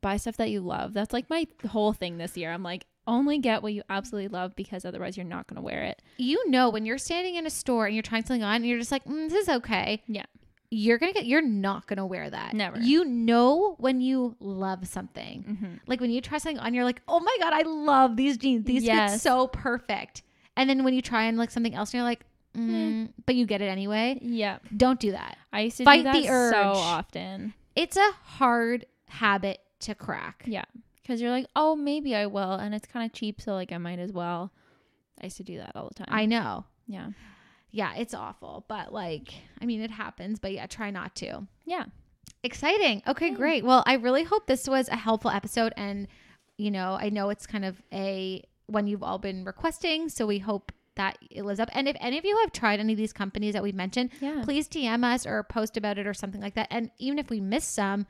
[0.05, 0.93] buy stuff that you love.
[0.93, 2.53] That's like my whole thing this year.
[2.53, 5.83] I'm like, only get what you absolutely love because otherwise you're not going to wear
[5.83, 6.01] it.
[6.17, 8.79] you know when you're standing in a store and you're trying something on and you're
[8.79, 10.25] just like mm, this is okay Yeah.
[10.71, 12.79] you're gonna get you're not gonna wear that Never.
[12.81, 15.75] you know when you love something Mm-hmm.
[15.87, 18.65] like when you try something on you're like oh my god i love these jeans
[18.65, 19.21] these fit Yes.
[19.23, 20.23] so perfect
[20.57, 22.25] and then when you try and like something else and you're like
[22.57, 24.59] mm, but you get it anyway Yeah.
[24.75, 26.55] don't do that I used to Fight do that the urge.
[26.55, 27.53] so often.
[27.77, 30.65] it's a hard habit to crack Yeah.
[31.03, 33.79] because you're like, oh, maybe I will, and it's kind of cheap, so like I
[33.79, 34.53] might as well.
[35.21, 36.09] I used to do that all the time.
[36.11, 36.65] I know.
[36.87, 37.11] yeah,
[37.71, 41.47] Yeah, it's awful, but like, I mean, it happens, but yeah, try not to.
[41.65, 41.85] yeah,
[42.43, 43.03] Exciting.
[43.07, 43.35] Okay, Yay.
[43.35, 43.65] great.
[43.65, 45.73] Well, I really hope this was a helpful episode.
[45.79, 46.07] And,
[46.59, 50.09] you know, I know it's kind of a one you've all been requesting.
[50.11, 51.71] So we hope that it lives up.
[51.73, 54.43] And if any of you have tried any of these companies that we've mentioned, yeah.
[54.45, 56.69] please DM us or post about it or something like that.
[56.71, 58.07] And even if we miss some,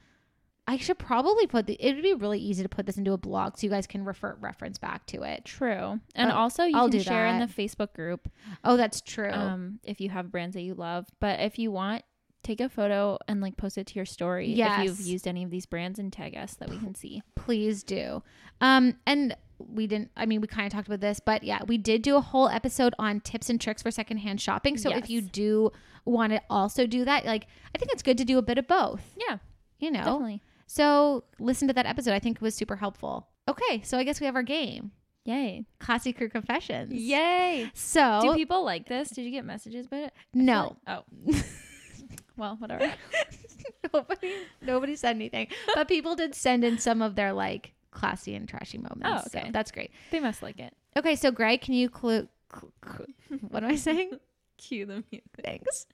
[0.67, 3.19] I should probably put the, it would be really easy to put this into a
[3.19, 5.45] blog so you guys can refer reference back to it.
[5.45, 7.47] True, and also you I'll can share in the.
[7.47, 8.29] Facebook group
[8.65, 9.31] Oh, that's true.
[9.31, 11.07] um, if you have brands that you love.
[11.21, 12.03] But if you want,
[12.43, 14.79] take a photo and like post it to your story yes.
[14.81, 17.23] if you've used any of these brands and tag us that we can see.
[17.35, 18.23] please do.
[18.61, 21.79] Um, and we didn't, I mean, we kind of talked about this, but yeah, we
[21.79, 24.77] did do a whole episode on tips and tricks for secondhand shopping.
[24.77, 25.71] So if you do
[26.05, 28.67] want to also do that, like, I think it's good to do a bit of
[28.67, 29.39] both, Yeah,
[29.79, 30.01] you know?
[30.01, 30.43] definitely.
[30.67, 32.13] So listen to that episode.
[32.13, 33.29] I think it was super helpful.
[33.49, 33.83] Okay.
[33.85, 34.93] So I guess we have our game
[35.27, 35.65] Yay!
[35.79, 36.93] Classy Crew Confessions.
[36.93, 37.71] Yay!
[37.73, 39.09] So, Do people like this?
[39.09, 40.13] Did you get messages about it?
[40.35, 40.77] I no.
[40.87, 41.43] like- oh.
[42.37, 42.93] well, whatever.
[43.95, 48.47] nobody, nobody said anything, but people did send in some of their like classy and
[48.47, 49.07] trashy moments.
[49.07, 49.51] Oh, So okay.
[49.51, 49.93] that's great.
[50.11, 50.75] They must like it.
[50.95, 51.17] Okay.
[51.17, 52.29] So, Greg, can you clue?
[52.55, 53.07] cl- cl-
[53.49, 54.11] what am I saying?
[54.59, 55.25] Cue the music.
[55.43, 55.87] Thanks.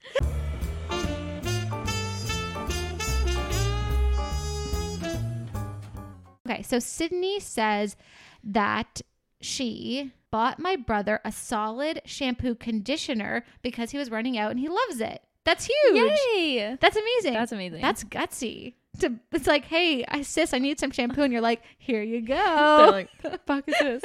[6.51, 7.97] Okay, so Sydney says
[8.43, 9.03] that
[9.41, 14.69] she bought my brother a solid shampoo conditioner because he was running out and he
[14.69, 15.23] loves it.
[15.45, 16.19] That's huge.
[16.35, 16.77] Yay!
[16.81, 17.35] That's amazing.
[17.35, 17.81] That's amazing.
[17.81, 18.75] That's gutsy.
[18.99, 22.21] To, it's like, hey, I sis, I need some shampoo, and you're like, here you
[22.27, 22.89] They're go.
[22.91, 24.03] like, the fuck is this?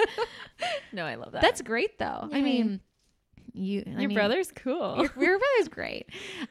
[0.93, 1.41] no, I love that.
[1.41, 2.30] That's great, though.
[2.32, 2.80] I mean,
[3.54, 3.84] you.
[3.88, 4.98] I your mean, brother's cool.
[4.98, 6.10] Your, your brother's great.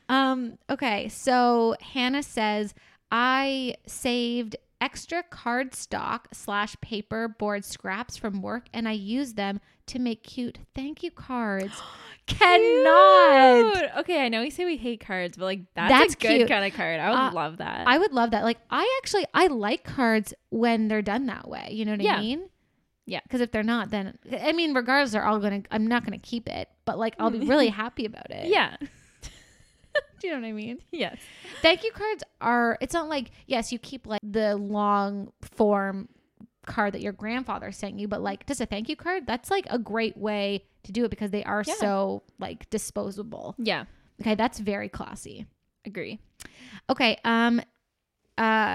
[0.08, 2.74] Um, okay, so Hannah says
[3.10, 9.98] I saved extra cardstock slash paper board scraps from work, and I use them to
[9.98, 11.72] make cute thank you cards.
[12.26, 13.74] Cannot.
[13.74, 13.90] Cute.
[13.98, 16.48] Okay, I know we say we hate cards, but like that's, That's a good cute.
[16.48, 17.00] kind of card.
[17.00, 17.86] I would Uh, love that.
[17.86, 18.44] I would love that.
[18.44, 21.68] Like, I actually I like cards when they're done that way.
[21.72, 22.20] You know what I Yeah.
[22.20, 22.48] mean?
[23.06, 23.20] Yeah.
[23.24, 25.62] Because if they're not, then I mean, regardless, they're all gonna.
[25.70, 28.48] I'm not gonna keep it, but like, I'll be really happy about it.
[28.48, 28.76] yeah.
[30.24, 30.78] Do you know what I mean?
[30.90, 31.18] Yes.
[31.60, 36.08] Thank you cards are it's not like yes, you keep like the long form
[36.64, 39.66] card that your grandfather sent you, but like just a thank you card, that's like
[39.68, 41.74] a great way to do it because they are Yeah.
[41.74, 43.54] so like disposable.
[43.58, 43.84] Yeah.
[44.22, 45.44] Okay, that's very classy.
[45.84, 46.18] Agree.
[46.88, 47.62] Okay, um uh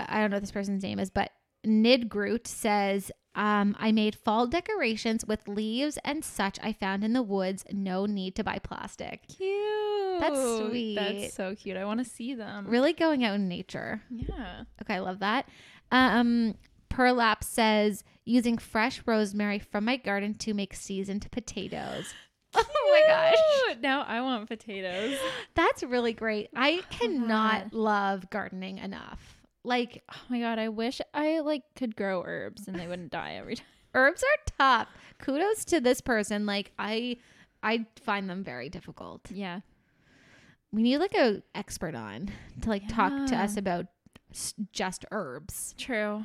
[0.08, 1.32] I don't know what this person's name is, but
[1.64, 7.14] Nid Groot says um, I made fall decorations with leaves and such I found in
[7.14, 7.64] the woods.
[7.72, 9.28] No need to buy plastic.
[9.28, 10.20] Cute.
[10.20, 10.95] That's sweet.
[10.95, 11.78] That's so cute.
[11.78, 12.68] I want to see them.
[12.68, 14.01] Really going out in nature.
[14.10, 14.64] Yeah.
[14.82, 15.47] Okay, I love that.
[15.91, 16.55] Um,
[16.89, 22.14] Perlap says using fresh rosemary from my garden to make seasoned potatoes.
[22.55, 23.36] Oh my gosh.
[23.68, 23.82] Cute.
[23.82, 25.16] Now I want potatoes.
[25.53, 26.49] That's really great.
[26.55, 29.39] I cannot love gardening enough.
[29.64, 33.34] Like Oh my god, I wish I like could grow herbs and they wouldn't die
[33.36, 33.66] every time.
[33.93, 34.88] herbs are tough.
[35.20, 36.45] Kudos to this person.
[36.45, 37.18] Like I
[37.62, 39.30] I find them very difficult.
[39.32, 39.60] Yeah.
[40.72, 42.30] We need like a expert on
[42.62, 43.88] to like talk to us about
[44.72, 45.74] just herbs.
[45.78, 46.24] True.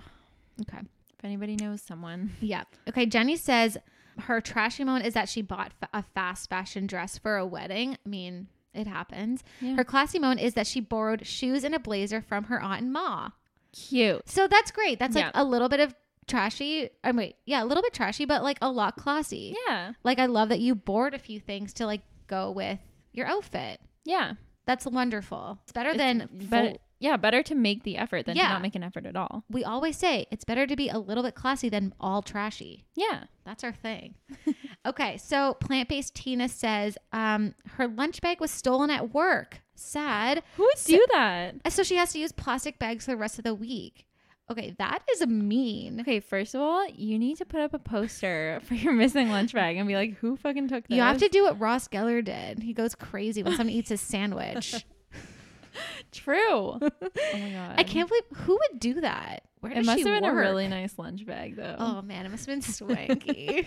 [0.61, 0.79] Okay.
[1.19, 2.33] If anybody knows someone.
[2.41, 2.65] Yeah.
[2.89, 3.07] Okay.
[3.07, 3.79] Jenny says
[4.21, 7.97] her trashy moment is that she bought fa- a fast fashion dress for a wedding.
[8.05, 9.43] I mean, it happens.
[9.61, 9.77] Yeah.
[9.77, 12.93] Her classy moment is that she borrowed shoes and a blazer from her aunt and
[12.93, 13.31] ma.
[13.73, 14.29] Cute.
[14.29, 14.99] So that's great.
[14.99, 15.31] That's like Yeah.
[15.35, 15.95] a little bit of
[16.27, 16.91] trashy.
[17.03, 19.55] I mean, yeah, a little bit trashy, but like a lot classy.
[19.67, 19.93] Yeah.
[20.05, 22.79] Like I love that you borrowed a few things to like go with
[23.13, 23.81] your outfit.
[24.05, 24.35] Yeah.
[24.67, 25.59] That's wonderful.
[25.65, 28.47] It's better It's than but full- yeah, better to make the effort than Yeah.
[28.47, 29.45] to not make an effort at all.
[29.51, 32.87] we always say it's better to be a little bit classy than all trashy.
[32.95, 33.25] Yeah.
[33.45, 34.15] That's our thing.
[34.87, 39.61] okay, so plant based Tina says um, her lunch bag was stolen at work.
[39.75, 40.43] Sad.
[40.57, 41.73] Who would So- do that?
[41.73, 44.07] So she has to use plastic bags for the rest of the week.
[44.51, 46.01] Okay, that is mean.
[46.03, 49.55] Okay, first of all, you need to put up a poster for your missing lunch
[49.55, 50.97] bag and be like, who fucking took this?
[50.97, 52.63] You have to do what Ross Geller did.
[52.63, 54.85] He goes crazy when someone eats his sandwich.
[56.13, 56.79] True.
[56.81, 57.75] oh my god.
[57.79, 59.45] I can't believe who would do that.
[59.61, 61.77] Where It must have been a really nice lunch bag though.
[61.79, 63.67] Oh man, it must have been swanky.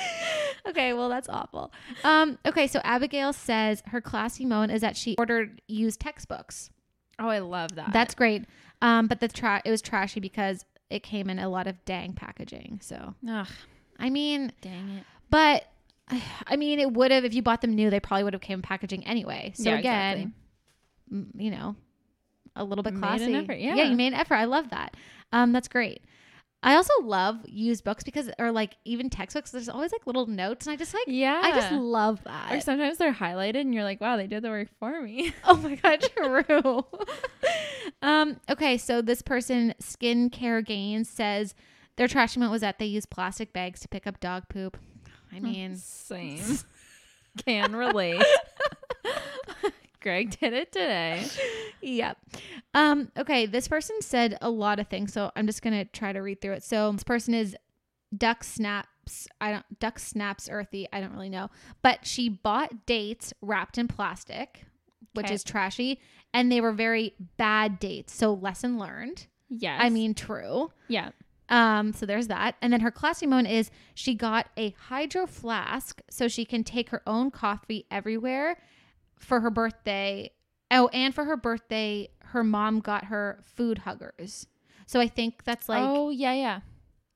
[0.68, 1.72] okay, well that's awful.
[2.04, 6.70] Um, okay, so Abigail says her classy moment is that she ordered used textbooks.
[7.18, 7.92] Oh, I love that.
[7.92, 8.44] That's great.
[8.82, 12.12] Um, but the tra- it was trashy because it came in a lot of dang
[12.12, 12.80] packaging.
[12.82, 13.48] So Ugh,
[13.98, 15.04] I mean, dang it.
[15.30, 15.64] but
[16.46, 17.90] I mean, it would have if you bought them new.
[17.90, 19.52] They probably would have came in packaging anyway.
[19.54, 20.32] So Yeah, again, exactly.
[21.12, 21.76] m- you know,
[22.54, 23.34] a little bit classy.
[23.34, 23.84] effort, yeah, yeah.
[23.84, 24.34] you made an effort.
[24.36, 24.94] I love that.
[25.32, 26.02] Um, that's great.
[26.62, 29.50] I also love used books because, or like even textbooks.
[29.52, 31.40] There's always like little notes, and I just like, Yeah.
[31.44, 32.52] I just love that.
[32.52, 35.32] or sometimes they're highlighted and you're like, wow, they did the work for me.
[35.44, 36.84] Oh my god, true.
[38.02, 41.54] um, okay, so this person, Skincare Gains, says
[41.96, 44.76] their trash moment was that they used plastic bags to pick up dog poop.
[45.32, 46.40] I mean, Same.
[47.46, 48.22] Can relate.
[50.00, 51.26] Greg did it today.
[51.82, 52.18] Yep.
[52.76, 56.20] Um, okay, this person said a lot of things, so I'm just gonna try to
[56.20, 56.62] read through it.
[56.62, 57.56] So this person is
[58.16, 59.26] Duck Snaps.
[59.40, 60.86] I don't Duck Snaps Earthy.
[60.92, 61.48] I don't really know,
[61.82, 64.64] but she bought dates wrapped in plastic,
[65.14, 65.34] which Okay.
[65.34, 66.00] is trashy,
[66.34, 68.12] and they were very bad dates.
[68.14, 69.26] So lesson learned.
[69.48, 69.80] Yes.
[69.82, 70.70] I mean, true.
[70.88, 71.10] yeah.
[71.48, 72.56] Um, so there's that.
[72.60, 76.90] And then her classy moment is she got a hydro flask so she can take
[76.90, 78.58] her own coffee everywhere
[79.20, 80.30] for her birthday.
[80.70, 84.46] Oh, and for her birthday, her mom got her food huggers.
[84.86, 86.60] So I think that's like, oh, yeah, yeah.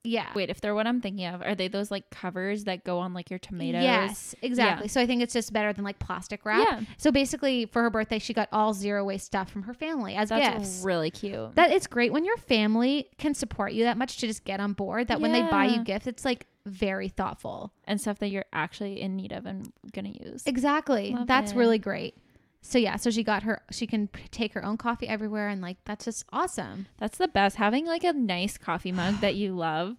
[0.03, 0.29] yeah.
[0.35, 3.15] Wait, if they're what I'm thinking of, are they those like covers that go on
[3.15, 3.83] like your tomatoes?
[3.83, 4.89] Yes, exactly.
[4.89, 6.67] So I think it's just better than like plastic wrap.
[6.69, 6.81] Yeah.
[6.97, 10.31] So basically, for her birthday, she got all zero waste stuff from her family as
[10.31, 10.83] That's gifts.
[10.85, 11.55] really cute.
[11.57, 14.73] that it's great when your family can support you that much to just get on
[14.73, 15.09] board.
[15.09, 17.73] That when they buy you gifts, it's like very thoughtful.
[17.85, 20.43] and stuff that you're actually in need of and gonna use.
[20.47, 21.13] Exactly.
[21.13, 21.57] Love that's it.
[21.57, 22.17] really great.
[22.63, 25.61] So yeah, so she got her she can p- take her own coffee everywhere and
[25.61, 26.87] like that's just awesome.
[26.99, 27.57] That's the best.
[27.57, 29.97] Having like a nice coffee mug that you love.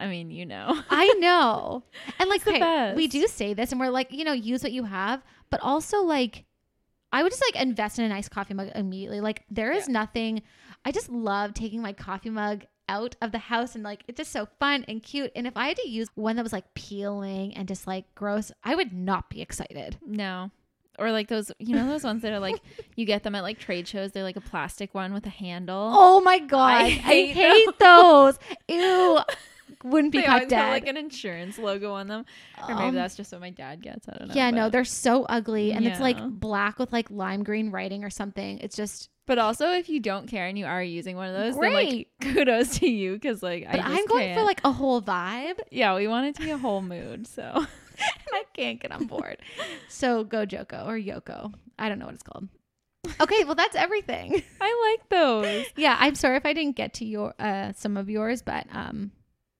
[0.00, 0.80] I mean, you know.
[0.90, 1.82] I know.
[2.18, 4.84] And like okay, we do say this and we're like, you know, use what you
[4.84, 6.44] have, but also like
[7.12, 9.20] I would just like invest in a nice coffee mug immediately.
[9.20, 10.42] Like there is nothing
[10.84, 14.32] I just love taking my coffee mug out of the house and like it's just
[14.32, 15.30] so fun and cute.
[15.36, 18.50] And if I had to use one that was like peeling and just like gross,
[18.64, 19.98] I would not be excited.
[20.06, 20.50] No.
[20.98, 22.60] Or like those, you know, those ones that are like
[22.96, 24.12] you get them at like trade shows.
[24.12, 25.92] They're like a plastic one with a handle.
[25.94, 26.82] Oh my god.
[26.82, 28.38] I hate hate, those.
[28.68, 29.18] Ew.
[29.84, 30.70] Wouldn't be they caught dead.
[30.70, 32.24] like an insurance logo on them,
[32.68, 34.08] or maybe Um, that's just what my dad gets.
[34.08, 34.34] I don't know.
[34.34, 38.10] yeah, no, they're so ugly, and it's like black with like lime green writing or
[38.10, 38.58] something.
[38.58, 41.54] It's just But also, if you don't care and you are using one of those,
[41.60, 42.34] then like great.
[42.34, 44.38] kudos to you because like I but just I'm going can't.
[44.40, 47.28] for like a whole vibe, yeah, we want it to be a whole mood.
[47.28, 47.64] So
[48.00, 49.38] and I can't get on board.
[49.88, 51.52] so go JOCO or Yoko.
[51.78, 52.48] I don't know what it's called.
[53.20, 54.42] Okay, well that's everything.
[54.60, 55.66] I like those.
[55.76, 59.12] yeah, I'm sorry if I didn't get to your uh some of yours, but um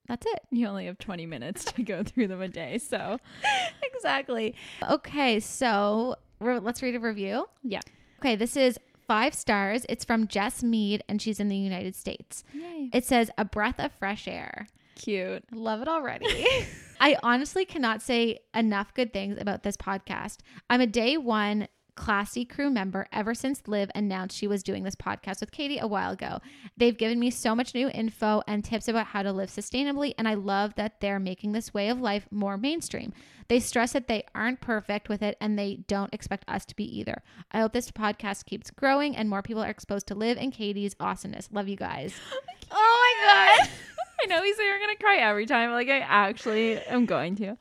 [0.06, 0.40] that's it.
[0.50, 3.18] You only have 20 minutes to go through them a day, so
[3.82, 4.54] exactly.
[4.90, 7.46] Okay, so re- let's read a review.
[7.62, 7.80] Yeah.
[8.20, 9.84] Okay, this is five stars.
[9.88, 12.42] It's from Jess Mead, and she's in the United States.
[12.54, 14.66] yay, It says, a breath of fresh air.
[14.98, 15.44] Cute.
[15.52, 16.46] Love it already.
[17.00, 20.38] I honestly cannot say enough good things about this podcast.
[20.68, 21.68] I'm a day one
[21.98, 25.86] classy crew member ever since Liv announced she was doing this podcast with Katie a
[25.86, 26.38] while ago.
[26.76, 30.28] They've given me so much new info and tips about how to live sustainably, and
[30.28, 33.12] I love that they're making this way of life more mainstream.
[33.48, 36.84] They stress that they aren't perfect with it and they don't expect us to be
[36.98, 37.22] either.
[37.50, 40.94] I hope this podcast keeps growing and more people are exposed to Liv and Katie's
[41.00, 41.48] awesomeness.
[41.50, 42.14] Love you guys.
[42.70, 43.70] Oh my god.
[44.20, 45.70] I know we say we're gonna cry every time.
[45.72, 47.56] Like I actually am going to.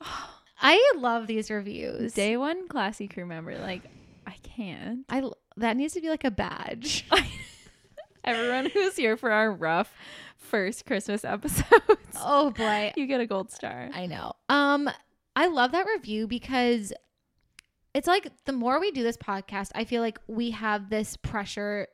[0.62, 2.12] I love these reviews.
[2.12, 3.56] Day one classy crew member.
[3.58, 3.82] Like
[4.26, 5.04] I can't.
[5.08, 5.22] I
[5.56, 7.06] that needs to be like a badge.
[8.24, 9.92] Everyone who's here for our rough
[10.36, 11.70] first Christmas episodes,
[12.16, 13.88] oh boy, you get a gold star.
[13.94, 14.32] I know.
[14.48, 14.90] Um,
[15.36, 16.92] I love that review because
[17.94, 21.88] it's like the more we do this podcast, I feel like we have this pressure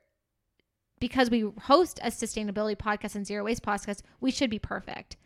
[1.01, 4.03] because we host a sustainability podcast and zero waste podcast.
[4.21, 5.17] We should be perfect,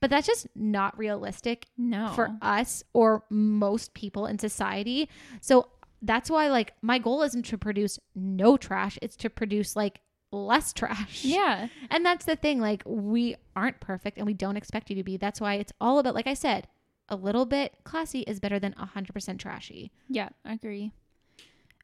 [0.00, 2.08] but that's just not realistic No.
[2.14, 5.08] for us or most people in society.
[5.40, 5.68] So
[6.02, 10.00] that's why like my goal isn't to produce no trash, it's to produce like
[10.32, 11.24] less trash.
[11.24, 11.68] yeah.
[11.90, 15.16] And that's the thing like we aren't perfect and we don't expect you to be.
[15.16, 16.66] That's why it's all about like I said,
[17.08, 19.90] a little bit classy is better than 100% trashy.
[20.08, 20.92] Yeah, I agree.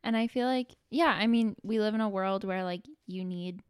[0.06, 3.24] And I feel like, yeah, I mean, we live in a world where like you
[3.24, 3.60] need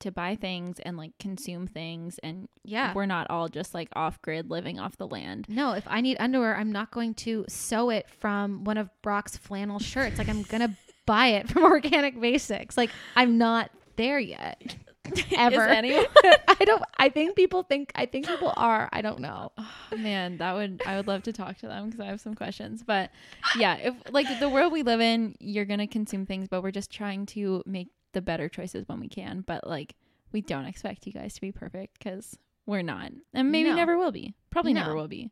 [0.00, 2.92] to buy things and like consume things, and Yeah.
[2.94, 5.46] we're not all just like off grid living off the land.
[5.48, 9.36] No, if I need underwear, I'm not going to sew it from one of Brock's
[9.36, 10.18] flannel shirts.
[10.18, 10.72] Like I'm going to
[11.06, 12.76] buy it from Organic Basics.
[12.76, 14.76] Like I'm not there yet.
[15.36, 15.54] Ever.
[15.66, 16.06] Is anyone?
[16.24, 18.88] I don't I think people think I think people are.
[18.92, 19.52] I don't know.
[19.58, 22.34] Oh, man, that would I would love to talk to them because I have some
[22.34, 22.82] questions.
[22.82, 23.10] But
[23.56, 26.90] yeah, if like the world we live in, you're gonna consume things, but we're just
[26.90, 29.42] trying to make the better choices when we can.
[29.46, 29.94] But like,
[30.32, 33.76] we don't expect you guys to be perfect because we're not, and maybe No.
[33.76, 34.34] never will be.
[34.50, 35.30] Probably never will be.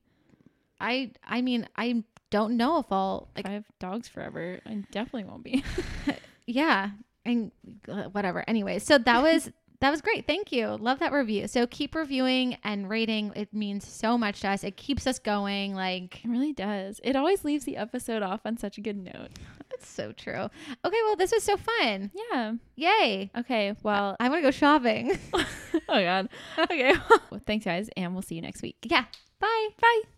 [0.81, 4.83] I I mean, I don't know if I'll If like I have dogs forever, I
[4.91, 5.65] definitely won't be.
[6.47, 6.91] yeah
[7.25, 7.51] and
[7.89, 9.51] uh, whatever anyway so that was
[9.81, 10.27] That was great.
[10.27, 10.69] Thank you.
[10.69, 11.49] Love that review.
[11.49, 13.33] So keep reviewing and rating.
[13.37, 14.65] It means so much to us.
[14.65, 15.75] It keeps us going.
[15.75, 17.01] Like, It really does.
[17.05, 19.31] It always leaves the episode off on such a good note.
[19.71, 20.49] That's so true.
[20.85, 22.11] Okay, well, this was so fun.
[22.33, 22.53] Yeah.
[22.77, 23.31] Yay.
[23.37, 23.75] Okay.
[23.83, 25.19] Well, I want to go shopping.
[25.35, 25.45] oh
[25.89, 26.29] God.
[26.59, 26.95] Okay.
[27.31, 28.77] well, thanks, guys, and we'll see you next week.
[28.85, 29.05] yeah.
[29.41, 29.69] Bye.
[29.81, 30.16] Bye.